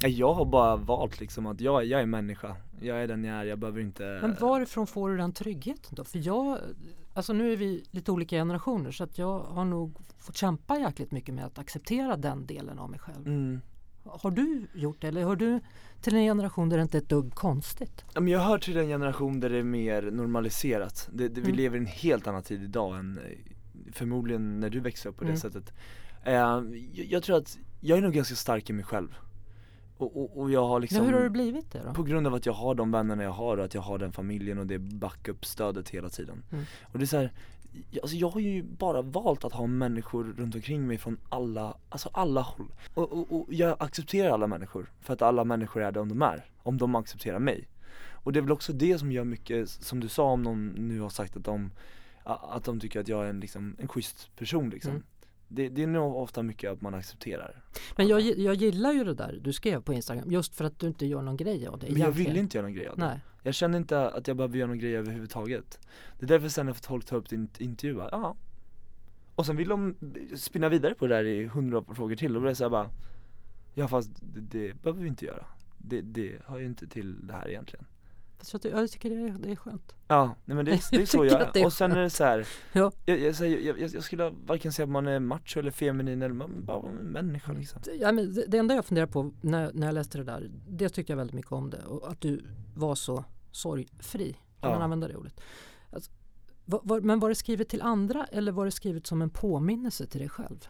[0.00, 3.44] Jag har bara valt liksom att jag, jag är människa, jag är den jag är,
[3.44, 6.04] jag behöver inte Men varifrån får du den tryggheten då?
[6.04, 6.58] För jag,
[7.14, 11.12] alltså nu är vi lite olika generationer så att jag har nog fått kämpa jäkligt
[11.12, 13.26] mycket med att acceptera den delen av mig själv.
[13.26, 13.60] mm.
[14.04, 15.60] Har du gjort det eller hör du
[16.00, 18.04] till en generation där det inte är ett dugg konstigt?
[18.14, 21.56] Jag hör till en generation där det är mer normaliserat, det, det, vi Mm.
[21.56, 23.24] lever i en helt annan tid idag än eh,
[23.92, 25.40] förmodligen när du växte upp på det Mm.
[25.40, 25.72] sättet
[26.24, 29.14] eh, jag, jag tror att, jag är nog ganska stark i mig själv
[29.98, 31.94] Och, och, och jag har liksom Ja, hur har du blivit det då?
[31.94, 34.12] På grund av att jag har de vännerna jag har och att jag har den
[34.12, 36.64] familjen och det backup-stödet hela tiden Mm.
[36.82, 37.32] Och det är så här,
[37.90, 41.74] jag- alltså jag har ju bara valt att ha människor runt omkring mig från alla,
[41.88, 45.92] alltså alla håll och, och, och jag accepterar alla människor för att alla människor är
[45.92, 47.68] de de är, om de accepterar mig
[48.12, 51.00] Och det är väl också det som gör mycket, som du sa om någon nu
[51.00, 51.70] har sagt att de,
[52.24, 55.02] att de tycker att jag är en liksom, en schysst person liksom Mm.
[55.48, 57.62] Det, det är nog ofta mycket att man accepterar.
[57.96, 60.86] Men jag, jag gillar ju det där du skrev på Instagram just för att du
[60.86, 62.32] inte gör någon grej av det Men jag egentligen.
[62.32, 63.06] vill inte göra någon grej av det.
[63.06, 63.20] Nej.
[63.42, 65.80] Jag känner inte att jag behöver göra någon grej överhuvudtaget.
[66.18, 68.36] Det är därför sen när folk tar upp din intervju, bara, ja.
[69.34, 69.94] Och sen vill de
[70.36, 72.70] spinna vidare på det där i hundra frågor till och då är det så här
[72.70, 72.90] bara
[73.74, 75.46] Ja fast det, det behöver vi inte göra.
[75.78, 77.84] Det, det hör ju inte till det här egentligen
[78.38, 79.94] Fast jag, ty- jag tycker det är, det är skönt.
[80.08, 82.24] Ja, nej men det, det är så jag är är, och sen är det så
[82.24, 82.92] här, Ja.
[83.04, 86.34] jag, jag, jag, jag, jag skulle varken säga att man är macho eller feminin eller
[86.34, 89.86] man bara en människa liksom Ja, men det, det enda jag funderar på när, när
[89.86, 92.94] jag läste det där, det tyckte jag väldigt mycket om det och att du var
[92.94, 94.32] så sorgfri.
[94.32, 94.70] Kan Ja.
[94.70, 95.40] man använda det ordet?
[95.90, 96.10] Alltså,
[96.64, 100.06] var, var, men var det skrivet till andra eller var det skrivet som en påminnelse
[100.06, 100.68] till dig själv?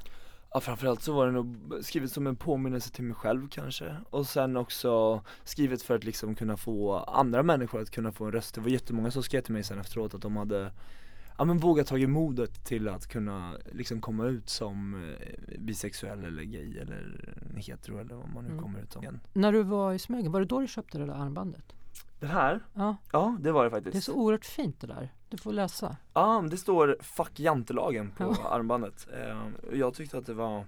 [0.55, 4.27] Ja framförallt så var det nog skrivet som en påminnelse till mig själv kanske Och
[4.27, 8.55] sen också skrivet för att liksom kunna få andra människor att kunna få en röst
[8.55, 10.73] Det var jättemånga som skrev till mig sen efteråt att de hade
[11.39, 16.43] Ja men vågat tagit modet till att kunna liksom komma ut som eh, bisexuell eller
[16.43, 18.63] gay eller hetero eller vad man nu Mm.
[18.63, 21.13] kommer ut som När du var i Smögen, var det då du köpte det där
[21.15, 21.75] armbandet?
[22.21, 22.61] Det här?
[22.75, 25.13] Ja, Ja det var det det är faktiskt så oerhört fint det där.
[25.29, 25.97] Du får läsa.
[26.15, 28.49] Ja det står 'fuck jantelagen' på Ja.
[28.51, 30.65] armbandet eh, Jag tyckte att det var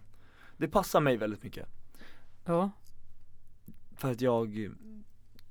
[0.57, 1.69] Det passar mig väldigt mycket
[2.45, 2.71] Ja,
[3.97, 4.71] För att jag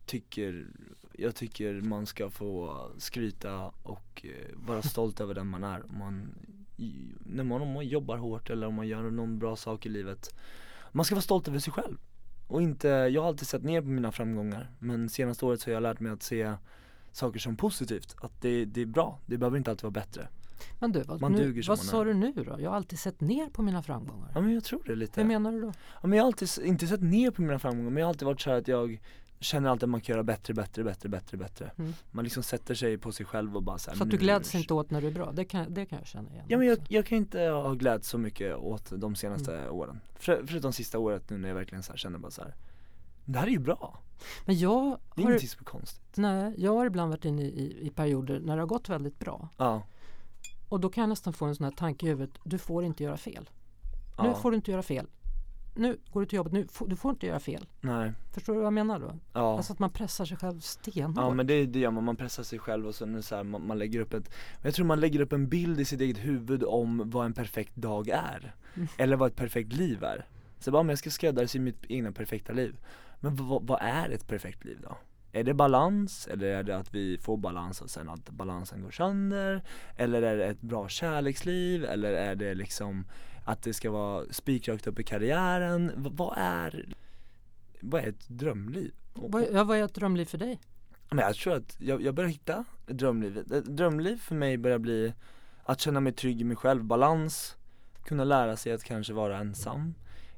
[0.05, 0.67] tycker,
[1.13, 5.83] jag tycker man ska få skryta och eh, vara stolt över den man är.
[5.91, 6.35] Om man,
[7.25, 10.35] när man, om man jobbar hårt eller om man gör någon bra sak i livet.
[10.91, 11.97] Man ska vara stolt över sig själv.
[12.49, 15.73] Och inte, jag har alltid sett ner på mina framgångar men senaste året så har
[15.73, 16.53] jag lärt mig att se
[17.11, 18.15] saker som positivt.
[18.21, 20.27] Att det, det är bra, det behöver inte alltid vara bättre.
[20.79, 22.55] men du, vad, Man nu, vad sa du nu då?
[22.59, 24.31] Jag har alltid sett ner på mina framgångar.
[24.33, 25.21] Ja men jag tror det lite.
[25.21, 25.73] Hur menar du då?
[26.01, 28.25] Ja, men jag har alltid, inte sett ner på mina framgångar men jag har alltid
[28.25, 29.01] varit så här att jag
[29.39, 31.93] känner alltid att man kan göra bättre, bättre, bättre, bättre, bättre Mm.
[32.11, 34.21] Man liksom sätter sig på sig själv och bara så här, Så att du nu-
[34.23, 36.45] gläds inte åt när du är bra, det kan, det kan jag känna igen.
[36.47, 39.73] Ja men jag, jag kan inte ha glädts så mycket åt de senaste Mm.
[39.73, 42.55] åren För, Förutom sista året nu när jag verkligen så här känner bara så här.
[43.25, 43.99] Det här är ju bra,
[44.45, 47.41] Men jag det är har, ingenting som är konstigt nej, jag har ibland varit inne
[47.43, 49.49] i, i perioder när det har gått väldigt bra.
[49.57, 49.83] Ja,
[50.69, 53.03] Och då kan jag nästan få en sån här tanke i huvudet, du får inte
[53.03, 53.49] göra fel.
[54.19, 55.07] Nu ja, får du inte göra fel.
[55.79, 57.65] Nu går du till jobbet, nu får, du får inte göra fel.
[57.81, 59.15] nej, Förstår du vad jag menar då?
[59.33, 61.17] ja Alltså att man pressar sig själv stenhårt.
[61.17, 63.67] Ja men det, det gör man, man pressar sig själv och sen så här, man,
[63.67, 66.63] man lägger upp ett Jag tror man lägger upp en bild i sitt eget huvud
[66.63, 68.87] om vad en perfekt dag är Mm.
[68.97, 70.25] Eller vad ett perfekt liv är
[70.59, 72.75] Så bara, men jag ska skräddarsy mitt egna perfekta liv
[73.19, 74.97] Men vad, vad är ett perfekt liv då?
[75.31, 78.91] Är det balans, eller är det att vi får balans och sen att balansen går
[78.91, 79.63] sönder?
[79.97, 81.85] Eller är det ett bra kärleksliv?
[81.85, 83.05] Eller är det liksom
[83.49, 85.91] att det ska vara spikrakt upp i karriären.
[85.95, 86.85] V- vad är,
[87.79, 88.91] vad är ett drömliv?
[89.13, 90.59] Vad, ja, vad är ett drömliv för dig?
[91.09, 93.37] Men jag tror att jag, jag börjar hitta ett drömliv.
[93.37, 95.13] Ett drömliv för mig börjar bli
[95.63, 97.55] att känna mig trygg i mig själv, balans,
[98.03, 99.93] kunna lära sig att kanske vara ensam.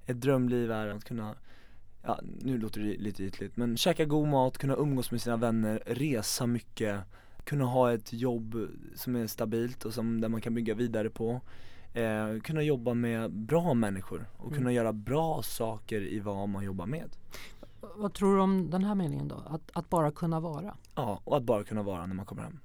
[0.05, 1.35] Ett drömliv är att kunna,
[2.03, 5.83] ja nu låter det lite ytligt, men käka god mat, kunna umgås med sina vänner,
[5.85, 6.99] resa mycket,
[7.43, 11.41] kunna ha ett jobb som är stabilt och som, där man kan bygga vidare på.
[11.93, 14.73] Eh, kunna jobba med bra människor och kunna Mm.
[14.73, 17.15] göra bra saker i vad man jobbar med.
[17.95, 19.35] Vad tror du om den här meningen då?
[19.47, 20.77] Att, att bara kunna vara?
[20.95, 22.59] Ja, och att bara kunna vara när man kommer hem.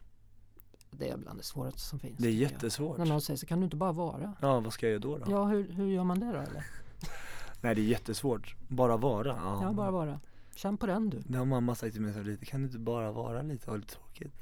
[0.90, 2.18] Det är bland det svåraste som finns.
[2.18, 2.98] Det är jättesvårt.
[2.98, 4.32] När någon säger så kan du inte bara vara?
[4.40, 5.18] Ja, vad ska jag göra då?
[5.18, 5.24] då?
[5.32, 6.66] Ja, hur, hur gör man det då eller?
[7.60, 9.28] Nej det är jättesvårt, bara vara.
[9.28, 10.20] Ja, Ja, bara vara.
[10.54, 11.18] Känn på den du.
[11.26, 13.70] Det har mamma sagt till mig så lite, kan du inte bara vara lite och
[13.72, 14.34] ha lite tråkigt?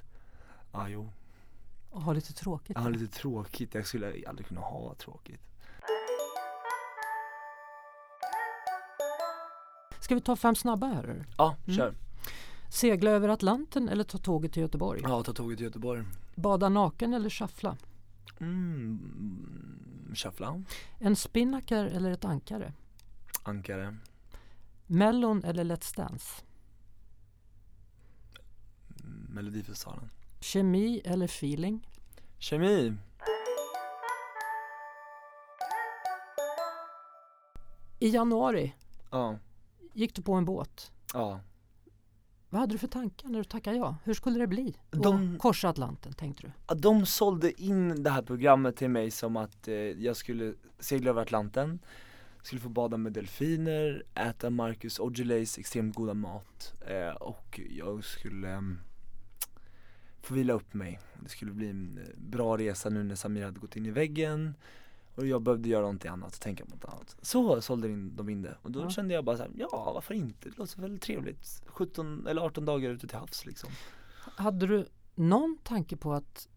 [0.73, 1.09] Ja jo,
[1.95, 2.77] Och ha lite tråkigt.
[2.79, 5.41] har lite tråkigt, jag skulle aldrig kunna ha tråkigt.
[10.01, 11.27] Ska vi ta fem snabba här?
[11.39, 11.77] Ja, Mm.
[11.77, 11.95] kör.
[12.71, 15.01] Segla över Atlanten eller ta tåget till Göteborg?
[15.03, 16.05] Ja, ta tåget till Göteborg.
[16.35, 17.77] Bada naken eller shuffla?
[18.41, 20.63] Mm, shuffla,
[20.99, 22.73] En spinnaker eller ett ankare?
[23.43, 23.97] ankare,
[24.87, 26.43] Mellon eller Let's Dance?
[29.05, 30.11] mm, Melodifestivalen.
[30.45, 31.89] Kemi eller feeling?
[32.39, 32.93] Kemi,
[37.99, 38.75] I januari
[39.11, 39.39] ja,
[39.93, 40.93] gick du på en båt.
[41.13, 41.41] ja.
[42.51, 43.97] Vad hade du för tankar när du tackade ja?
[44.05, 44.77] Hur skulle det bli?
[44.91, 46.75] De- korsa Atlanten tänkte du?
[46.75, 51.23] De sålde in det här programmet till mig som att eh, jag skulle segla över
[51.23, 51.79] Atlanten
[52.43, 58.49] Skulle få bada med delfiner, äta Marcus Augelays extremt goda mat eh, och jag skulle
[58.55, 58.81] em,
[60.25, 63.59] få vila upp mig Det skulle bli en eh, bra resa nu när Samir hade
[63.61, 64.55] gått in i väggen
[65.15, 68.43] och jag behövde göra någonting annat, tänka på något annat Så sålde in, de in
[68.43, 68.91] det och då Ja.
[68.91, 70.49] kände jag bara så här, ja varför inte?
[70.49, 73.71] Det låter väl trevligt 17 eller 18 dagar ute till havs liksom
[74.21, 76.49] Hade du någon tanke på att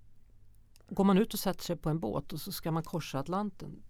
[0.90, 3.84] går man ut och sätter sig på en båt och så ska man korsa Atlanten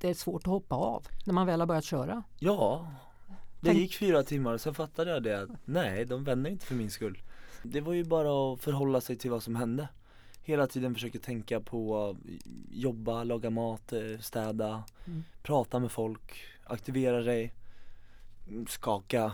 [0.00, 2.22] det är svårt att hoppa av när man väl har börjat köra.
[2.38, 2.90] Ja,
[3.60, 6.74] det gick fyra timmar och sen fattade jag det att nej, de vänder inte för
[6.74, 7.22] min skull.
[7.64, 9.88] Det var ju bara att förhålla sig till vad som hände.
[10.42, 12.16] Hela tiden försöka tänka på
[12.70, 15.24] jobba, laga mat, eh, städa, Mm.
[15.42, 17.54] prata med folk, aktivera dig,
[18.68, 19.32] skaka.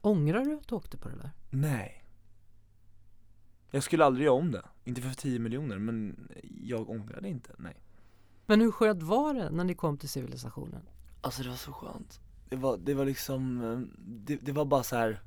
[0.00, 1.30] Ångrar du att du åkte på det där?
[1.50, 2.04] Nej.
[3.70, 4.62] Jag skulle aldrig göra om det.
[4.84, 6.28] Inte för 10 miljoner men
[6.64, 7.76] jag ångrar det inte, nej.
[8.46, 10.82] Men hur skönt var det när ni kom till civilisationen?
[11.20, 12.20] Alltså det var så skönt.
[12.48, 15.20] Det var, det var liksom, eh, det, det var bara så här.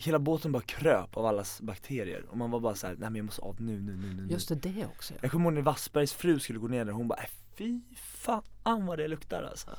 [0.00, 3.16] Hela båten bara kröp av allas bakterier och man var bara så här, nej men
[3.16, 4.32] jag måste av nu, nu, nu, nu.
[4.32, 5.14] Just det, det också.
[5.14, 5.18] Ja.
[5.22, 8.86] Jag kommer ihåg när Wassbergs fru skulle gå ner där, hon bara, äh, fy fan
[8.86, 9.70] vad det luktar alltså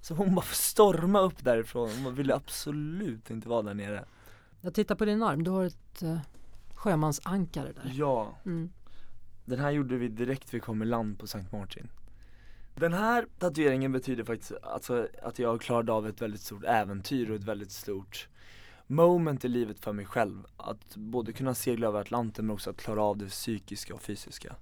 [0.00, 4.04] Så hon bara storma upp därifrån, hon ville absolut inte vara där nere
[4.60, 6.18] Jag tittar på din arm, du har ett uh,
[6.74, 7.92] sjömansankare där.
[7.94, 8.70] Ja, Mm.
[9.44, 11.88] den här gjorde vi direkt vi kom i land på Sankt Martin
[12.74, 17.36] Den här tatueringen betyder faktiskt alltså, att jag klarade av ett väldigt stort äventyr och
[17.36, 18.28] ett väldigt stort
[18.96, 22.76] moment i livet för mig själv Att både kunna segla över Atlanten men också att
[22.76, 24.54] klara av det psykiska och fysiska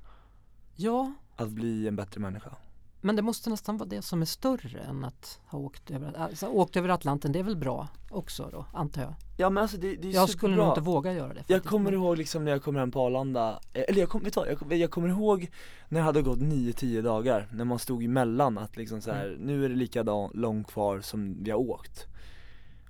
[0.76, 2.56] Ja, Att bli en bättre människa
[3.00, 6.46] men det måste nästan vara det som är större än att ha åkt över, alltså,
[6.46, 7.32] åkt över Atlanten.
[7.32, 9.14] Det är väl bra också då, antar jag.
[9.36, 11.34] Ja men alltså det, det är Jag skulle nog inte våga göra det.
[11.34, 11.66] Jag faktiskt.
[11.66, 14.34] kommer Men- ihåg liksom när jag kom hem på Arlanda, eh, eller jag, kom, vet
[14.34, 15.50] du jag, jag kommer ihåg
[15.88, 19.64] när det hade gått 9-10 dagar, när man stod emellan att liksom så här, nu
[19.64, 20.02] är det lika
[20.34, 22.06] långt kvar som vi har åkt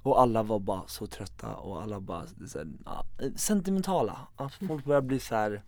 [0.08, 2.68] Och alla var bara så trötta och alla bara så här,
[3.36, 5.62] sentimentala, att folk började bli så här.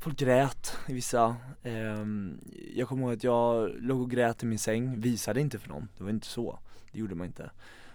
[0.00, 2.40] Folk grät i vissa, ehm,
[2.74, 5.88] jag kommer ihåg att jag låg och grät i min säng, visade inte för någon,
[5.98, 6.58] det var inte så,
[6.92, 7.50] det gjorde man inte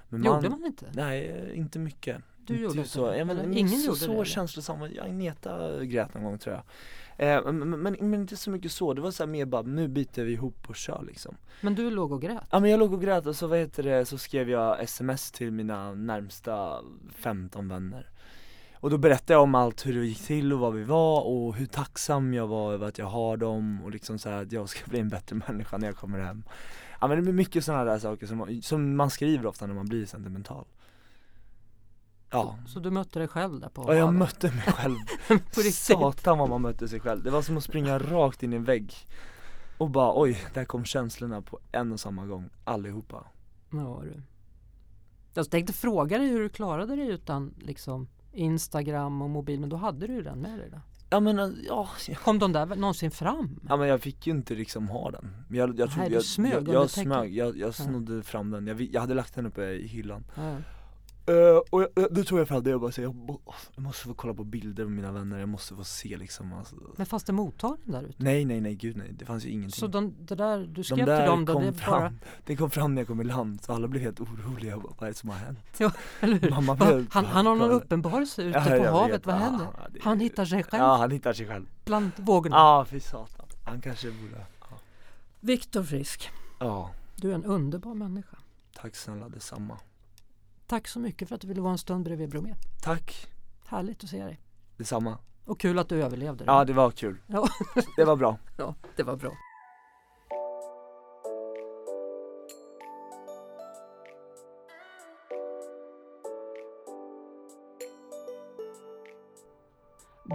[0.09, 0.85] Men Gjorde man inte?
[0.93, 3.17] Nej, inte mycket Du inte gjorde inte så, det?
[3.17, 4.25] ja, men, ingen så, gjorde så det, eller?
[4.25, 6.63] känslosam, jag Agneta grät någon gång tror jag
[7.19, 10.23] eh, men, men, men inte så mycket så, det var så mer bara, nu biter
[10.23, 11.35] vi ihop och kör liksom.
[11.61, 12.47] Men du låg och grät?
[12.51, 15.31] Ja men jag låg och grät och så vad heter det, så skrev jag sms
[15.31, 16.81] till mina närmsta
[17.15, 18.09] 15 vänner.
[18.81, 21.55] Och då berättade jag om allt hur det gick till och vad vi var och
[21.55, 24.69] hur tacksam jag var över att jag har dem och liksom så här att jag
[24.69, 26.43] ska bli en bättre människa när jag kommer hem.
[27.01, 29.85] Ja men det är mycket sådana där saker som, som man skriver ofta när man
[29.85, 30.65] blir sentimental
[32.31, 34.95] Ja, Så du mötte dig själv där på Ja jag mötte mig själv,
[35.73, 37.23] satan vad man mötte sig själv.
[37.23, 38.93] Det var som att springa rakt in i en vägg
[39.77, 43.23] Och bara oj, där kom känslorna på en och samma gång, allihopa.
[43.71, 44.21] Ja du.
[45.33, 49.75] Jag tänkte fråga dig hur du klarade dig utan liksom Instagram och mobil, men då
[49.75, 50.81] hade du ju den med dig då.
[51.09, 51.89] Ja men äh, ja,
[52.23, 53.59] Kom de där någonsin fram?
[53.69, 55.35] ja men jag fick ju inte liksom ha den.
[55.49, 59.01] Jag, jag, Nej, jag, smög jag, jag smög, jag, jag snodde fram den, jag, jag
[59.01, 60.23] hade lagt den uppe i hyllan.
[60.35, 60.55] Ja.
[61.29, 63.41] Uh, och jag, jag- då tog jag fram det och bara så jag, må-
[63.75, 66.75] jag måste få kolla på bilder med mina vänner, jag måste få se liksom alltså.
[66.97, 68.23] Men fanns det mottagning där ute?
[68.23, 70.83] Nej nej nej gud nej, det fanns ju ingenting Så de, det där, du De
[70.83, 72.13] skrev till där dem då, kom det fram, bara,
[72.45, 74.93] det kom fram när jag kom i land så alla blev helt oroliga, jag bara,
[74.99, 75.59] vad är det som har hänt?
[75.77, 76.49] ja, eller hur?
[76.49, 79.25] Mamma blev Han, han har någon uppenbarelse ute Ja, på jag havet, vet.
[79.25, 79.67] vad Ja, händer?
[79.93, 82.55] det- Han hittar sig själv Ja han hittar sig själv bland vågorna.
[82.55, 84.77] Ja fy satan, han kanske borde Ja,
[85.39, 88.37] Viktor Frisk, ja du är en underbar människa.
[88.81, 89.77] tack snälla detsamma
[90.69, 92.55] Tack så mycket för att du ville vara en stund bredvid Bromé.
[92.81, 93.27] Tack,
[93.65, 94.39] Härligt att se dig.
[94.77, 96.43] detsamma Och kul att du överlevde.
[96.47, 97.47] Ja det var kul, Ja.
[97.97, 99.31] det var bra ja, det var bra.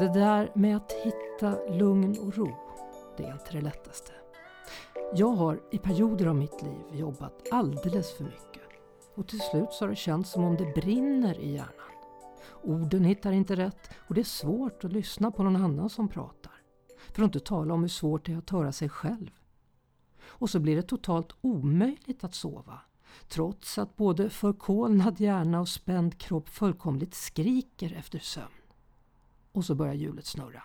[0.00, 2.56] Det där med att hitta lugn och ro,
[3.16, 4.12] det är inte det lättaste.
[5.14, 8.53] Jag har i perioder av mitt liv jobbat alldeles för mycket.
[9.14, 11.94] Och till slut så har det känts som om det brinner i hjärnan.
[12.62, 16.52] Orden hittar inte rätt och det är svårt att lyssna på någon annan som pratar.
[17.12, 19.30] För att inte tala om hur svårt det är att höra sig själv.
[20.24, 22.80] Och så blir det totalt omöjligt att sova.
[23.28, 28.46] Trots att både förkolnad hjärna och spänd kropp fullkomligt skriker efter sömn.
[29.52, 30.62] Och så börjar hjulet snurra.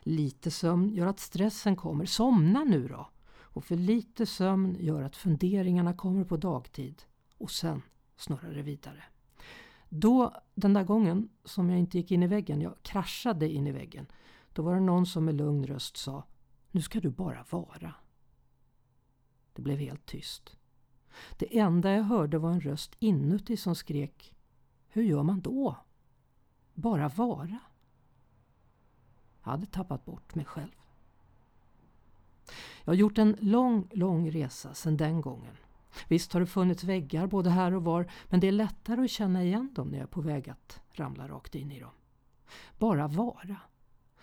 [0.00, 2.04] Lite sömn gör att stressen kommer.
[2.04, 3.10] Somna nu då!
[3.38, 7.02] Och för lite sömn gör att funderingarna kommer på dagtid.
[7.38, 7.82] Och sen
[8.16, 9.04] snurrar det vidare.
[9.88, 13.72] Då, den där gången som jag inte gick in i väggen, jag kraschade in i
[13.72, 14.06] väggen.
[14.52, 16.24] Då var det någon som med lugn röst sa
[16.70, 17.94] Nu ska du bara vara.
[19.52, 20.56] Det blev helt tyst.
[21.38, 24.34] Det enda jag hörde var en röst inuti som skrek
[24.88, 25.76] Hur gör man då?
[26.74, 27.58] Bara vara?
[29.42, 30.72] Jag hade tappat bort mig själv.
[32.84, 35.56] Jag har gjort en lång, lång resa sedan den gången.
[36.08, 39.44] Visst har det funnits väggar både här och var, men det är lättare att känna
[39.44, 41.90] igen dem när jag är på väg att ramla rakt in i dem.
[42.78, 43.56] Bara vara.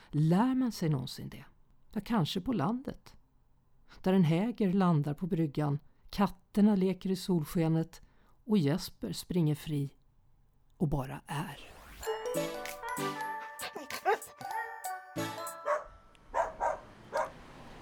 [0.10, 1.46] Lär man sig någonsin det?
[1.92, 3.16] Ja, kanske på landet.
[4.02, 8.02] Där en häger landar på bryggan, katterna leker i solskenet
[8.46, 9.90] och Jesper springer fri
[10.78, 11.58] och bara är.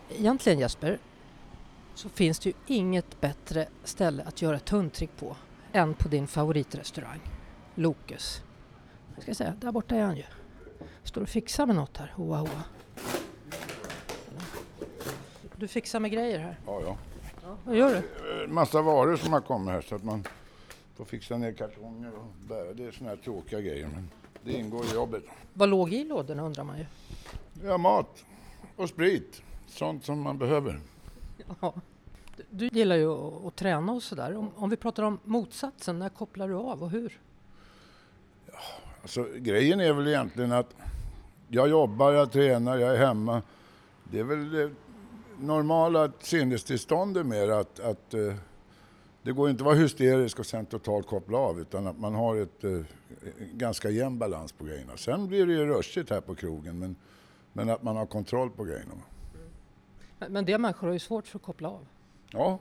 [0.10, 1.00] Egentligen Jesper,
[2.02, 5.36] så finns det ju inget bättre ställe att göra ett hundtrick på
[5.72, 7.20] än på din favoritrestaurang,
[7.76, 8.42] Lokes.
[9.16, 10.24] Jag ska säga, där borta är han ju.
[11.04, 12.14] Står och fixar med något här.
[12.16, 12.64] Hoa, hoa.
[15.56, 16.60] Du fixar med grejer här.
[16.66, 16.98] Ja, ja.
[17.66, 17.98] Vad gör du?
[18.44, 20.24] Eh, Massa varor som har kommit här så att man
[20.96, 22.74] får fixa ner kartonger och bära.
[22.74, 24.10] Det är såna här tråkiga grejer men
[24.44, 25.24] det ingår i jobbet.
[25.54, 26.86] Vad låg i lådorna undrar man ju.
[27.64, 28.26] Ja, mat
[28.76, 29.42] och sprit.
[29.68, 30.80] Sånt som man behöver.
[31.62, 31.74] Ja.
[32.50, 33.12] Du, gillar ju
[33.48, 34.38] att, träna och sådär.
[34.38, 37.20] Om, om vi pratar om motsatsen, när kopplar du av och hur?
[39.02, 40.76] Alltså, grejen är väl egentligen att
[41.48, 43.42] jag jobbar, jag tränar, jag är hemma.
[44.04, 44.72] Det är väl det
[45.40, 48.34] normala sinnestillståndet mer att, att eh,
[49.24, 52.36] det går inte att vara hysterisk och sen totalt koppla av utan att man har
[52.36, 52.82] ett eh,
[53.54, 54.98] ganska jämn balans på grejerna.
[54.98, 56.96] Sen blir det ju rushigt här på krogen men,
[57.54, 58.94] men att man har kontroll på grejerna.
[60.20, 61.88] Men, men det människor har ju svårt för att koppla av.
[62.32, 62.60] Ja,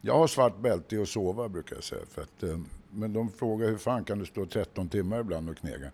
[0.00, 2.06] jag har svart bälte i att sova brukar jag säga.
[2.06, 2.58] För att, eh,
[2.90, 5.90] men de frågar hur fan kan du stå 13 timmar ibland och knega?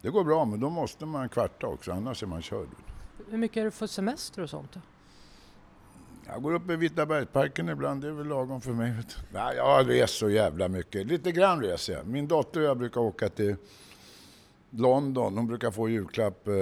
[0.00, 2.68] Det går bra men då måste man kvarta också annars är man körd.
[3.30, 4.72] Hur mycket är det för semester och sånt?
[4.72, 4.80] Då?
[6.26, 8.90] Jag går upp i Vita bergsparken ibland, det är väl lagom för mig.
[8.90, 9.38] Du.
[9.38, 11.06] Nej, jag rest så jävla mycket.
[11.06, 12.06] Lite grann reser jag.
[12.06, 13.56] Min dotter och jag brukar åka till
[14.70, 15.36] London.
[15.36, 16.54] Hon brukar få julklapp eh,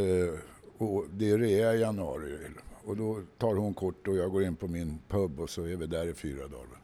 [0.00, 0.34] eh,
[0.78, 2.38] och det är rea i januari.
[2.84, 5.76] Och då tar hon kort och jag går in på min pub och så är
[5.76, 6.78] vi där i fyra dagar.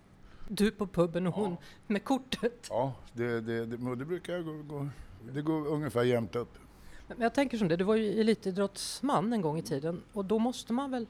[0.48, 2.66] Du på puben och hon med kortet.
[2.70, 4.88] Ja, det, det, det, det brukar jag gå, gå.
[5.32, 6.58] Det går ungefär jämnt upp.
[7.06, 10.38] Men jag tänker som det, du var ju elitidrottsman en gång i tiden och då
[10.38, 11.06] måste man väl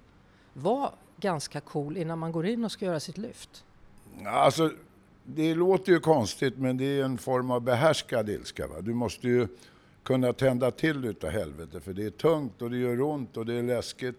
[0.52, 3.64] vara ganska cool innan man går in och ska göra sitt lyft?
[4.26, 4.72] Alltså,
[5.24, 8.66] det låter ju konstigt men det är en form av behärskad ilska.
[8.66, 8.80] Va?
[8.80, 9.48] Du måste ju
[10.02, 13.54] kunna tända till utav helvete för det är tungt och det gör ont och det
[13.54, 14.16] är läskigt.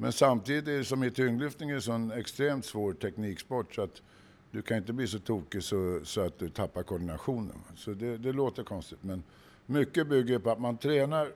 [0.00, 4.02] Men samtidigt är det som i tyngdlyftning en sån extremt svår tekniksport så att
[4.50, 7.56] du kan inte bli så tokig så, så att du tappar koordinationen.
[7.76, 9.22] Så det, det låter konstigt men
[9.66, 11.32] mycket bygger på att man tränar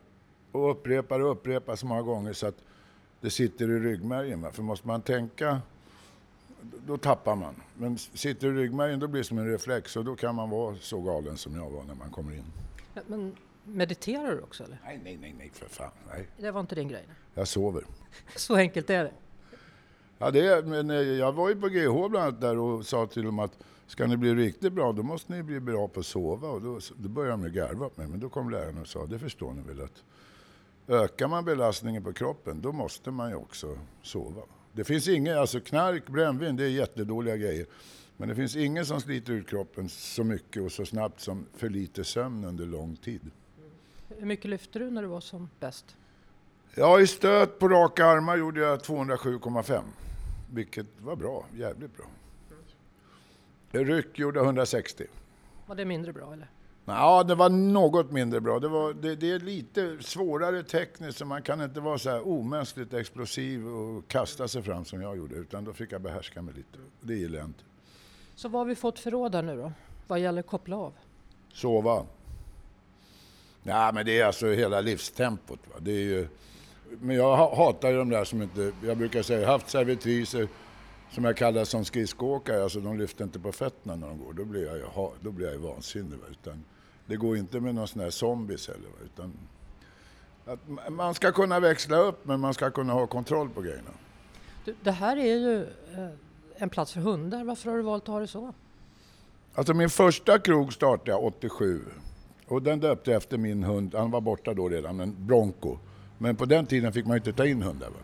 [0.53, 2.59] och upprepar och upprepar så många gånger så att
[3.21, 4.43] det sitter i ryggmärgen.
[4.43, 4.53] va.
[4.53, 5.61] För måste man tänka
[6.87, 7.55] då tappar man.
[7.75, 10.77] Men sitter i ryggmärgen då blir det som en reflex och då kan man vara
[10.81, 12.45] så galen som jag var när man kommer in.
[13.07, 14.81] Men Mediterar du också eller?
[14.85, 15.91] Nej, nej, nej, nej för fan.
[16.11, 16.29] Nej.
[16.39, 17.05] Det var inte din grej?
[17.35, 17.85] Jag sover.
[18.37, 19.13] Så enkelt är det.
[20.19, 23.07] Ja, det är, men eh, jag var ju på GH bland annat där och sa
[23.07, 26.07] till dem att ska ni bli riktigt bra då måste ni bli bra på att
[26.07, 26.49] sova.
[26.49, 28.11] Och då, då började de garva på mig.
[28.11, 30.05] Men då kom läraren och sa, det förstår ni väl att
[30.89, 34.43] ökar man belastningen på kroppen då måste man ju också sova.
[34.73, 37.67] Det finns inget, alltså knark, brännvin, det är jättedåliga grejer.
[38.17, 41.69] Men det finns ingen som sliter ut kroppen så mycket och så snabbt som för
[41.69, 43.31] lite sömn under lång tid.
[44.19, 45.97] Hur mycket lyfte du när du var som bäst?
[46.75, 49.83] Ja, i stöt på raka armar gjorde jag 207,5.
[50.53, 52.07] Vilket var bra, jävligt bra.
[53.71, 55.07] Ryck gjorde 160.
[55.67, 56.51] Var det mindre bra eller?
[56.85, 58.59] Ja, det var något mindre bra.
[58.59, 62.29] Det, var, det, det, är lite svårare tekniskt, så man kan inte vara så här
[62.29, 66.55] omänskligt explosiv och kasta sig fram som jag gjorde, utan då fick jag behärska mig
[66.55, 66.79] lite.
[67.01, 67.65] Det gillar jag inte.
[68.35, 69.73] Så vad har vi fått för råd här nu då,
[70.07, 70.93] vad gäller koppla av?
[71.53, 72.07] Sova.
[73.67, 75.61] Ja, men det är alltså hela livstempot.
[75.73, 75.75] Va?
[75.79, 76.29] Det är ju,
[77.01, 80.49] men jag hatar ju de där som inte, jag brukar säga, haft servitriser
[81.11, 84.33] som jag kallar som skridskoåkare, alltså de lyfter inte på fötterna när de går.
[84.33, 84.85] Då blir jag ju,
[85.21, 86.19] då blir jag ju vansinnig.
[86.19, 86.27] Va?
[86.31, 86.65] Utan
[87.07, 88.89] det går inte med någon sån här zombies heller.
[88.89, 89.05] Va?
[89.05, 89.33] Utan
[90.47, 93.91] att man ska kunna växla upp men man ska kunna ha kontroll på grejerna.
[94.65, 96.09] Du, det här är ju eh,
[96.57, 97.45] en plats för hundar.
[97.45, 98.53] Varför har du valt att ha det så?
[99.55, 101.83] Alltså min första krog startade jag 87
[102.49, 105.79] och den döpte jag efter min hund, han var borta då redan, en Bronco.
[106.19, 107.91] Men på den tiden fick man inte ta in hundar.
[107.91, 107.97] Va?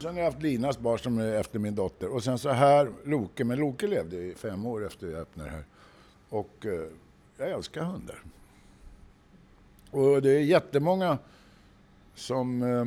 [0.00, 2.90] Sen har jag haft Linas bar som är efter min dotter och sen så här
[3.04, 5.64] Loke, men Loke levde i fem år efter jag öppnade det här.
[6.28, 6.88] Och eh,
[7.36, 8.22] jag älskar hundar.
[9.90, 11.18] Och det är jättemånga
[12.14, 12.84] som eh,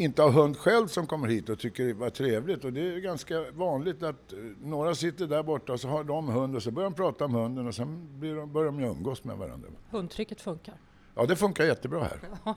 [0.00, 2.64] inte har hund själv som kommer hit och tycker det var trevligt.
[2.64, 6.28] Och det är ganska vanligt att eh, några sitter där borta och så har de
[6.28, 9.24] hund och så börjar de prata om hunden och sen blir de, börjar de umgås
[9.24, 9.68] med varandra.
[9.90, 10.74] Hundtricket funkar?
[11.14, 12.20] Ja, det funkar jättebra här.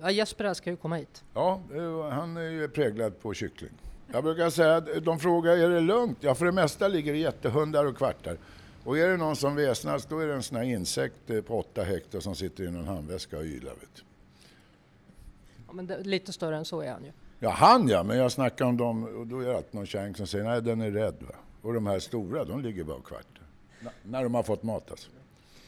[0.00, 1.24] Ja, Jesper älskar ju komma hit.
[1.34, 1.60] Ja,
[2.10, 3.70] han är ju präglad på kyckling.
[4.12, 6.18] Jag brukar säga att de frågar, är det lugnt?
[6.20, 8.36] Ja, för det mesta ligger det jättehundar och kvartar.
[8.84, 11.58] Och är det någon som väsnas, då är det en sån här insekt eh, på
[11.58, 13.72] åtta hektar som sitter i någon handväska och ylar.
[13.80, 14.04] Vet.
[15.68, 17.12] Ja, men det, lite större än så är han ju.
[17.38, 20.14] Ja, han ja, men jag snackar om dem och då är det alltid någon kärring
[20.14, 21.16] som säger nej, den är rädd.
[21.20, 21.34] Va?
[21.62, 23.40] Och de här stora, de ligger bara kvart.
[23.80, 25.10] N när de har fått mat alltså.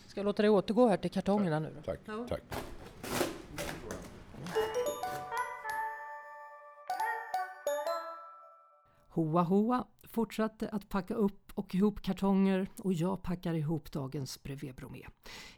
[0.07, 1.83] Ska jag låta dig återgå här till kartongerna nu då?
[1.83, 2.27] Tack, ja.
[2.29, 2.43] tack.
[9.09, 14.73] Hoa Hoa fortsatte att packa upp och ihop kartonger och jag packar ihop dagens Brevé
[14.73, 15.07] Bromé.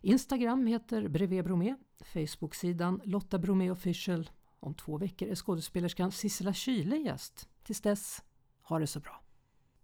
[0.00, 4.30] Instagram heter Brevé Bromé, Facebook-sidan Lotta Bromé official.
[4.60, 7.48] Om två veckor är skådespelerskan Sissela Kyle gäst.
[7.62, 8.22] Tills dess,
[8.62, 9.22] ha det så bra.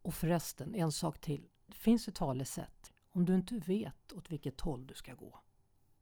[0.03, 1.49] Och förresten, en sak till.
[1.67, 2.93] Det finns ett talesätt.
[3.11, 5.41] Om du inte vet åt vilket håll du ska gå,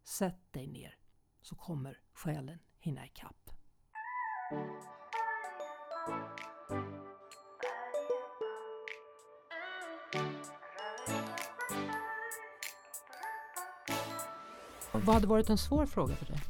[0.05, 0.97] sätt dig ner
[1.43, 3.51] så kommer själen hinna ikapp.
[15.07, 16.41] Vad hade varit en svår fråga för dig?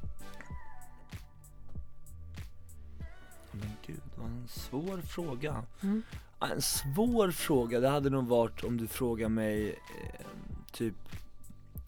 [3.51, 5.65] Men gud, vad en svår fråga.
[5.83, 6.03] Mm.
[6.41, 10.27] En svår fråga, det hade nog varit om du frågar mig eh,
[10.73, 10.95] typ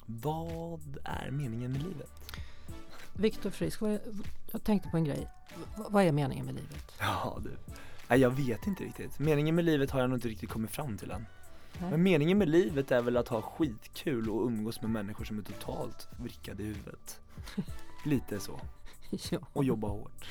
[0.06, 2.10] Vad är meningen med livet?
[3.12, 3.80] Viktor Frisk,
[4.52, 5.28] jag tänkte på en grej.
[5.76, 6.92] Vad är meningen med livet?
[6.98, 7.50] Ja du,
[8.08, 9.18] Nej, jag vet inte riktigt.
[9.18, 11.26] Meningen med livet har jag nog inte riktigt kommit fram till än.
[11.80, 15.42] Men meningen med livet är väl att ha skitkul och umgås med människor som är
[15.42, 17.20] totalt vrickade i huvudet.
[18.04, 18.60] Lite så.
[19.30, 19.38] Ja.
[19.52, 20.24] Och jobba hårt.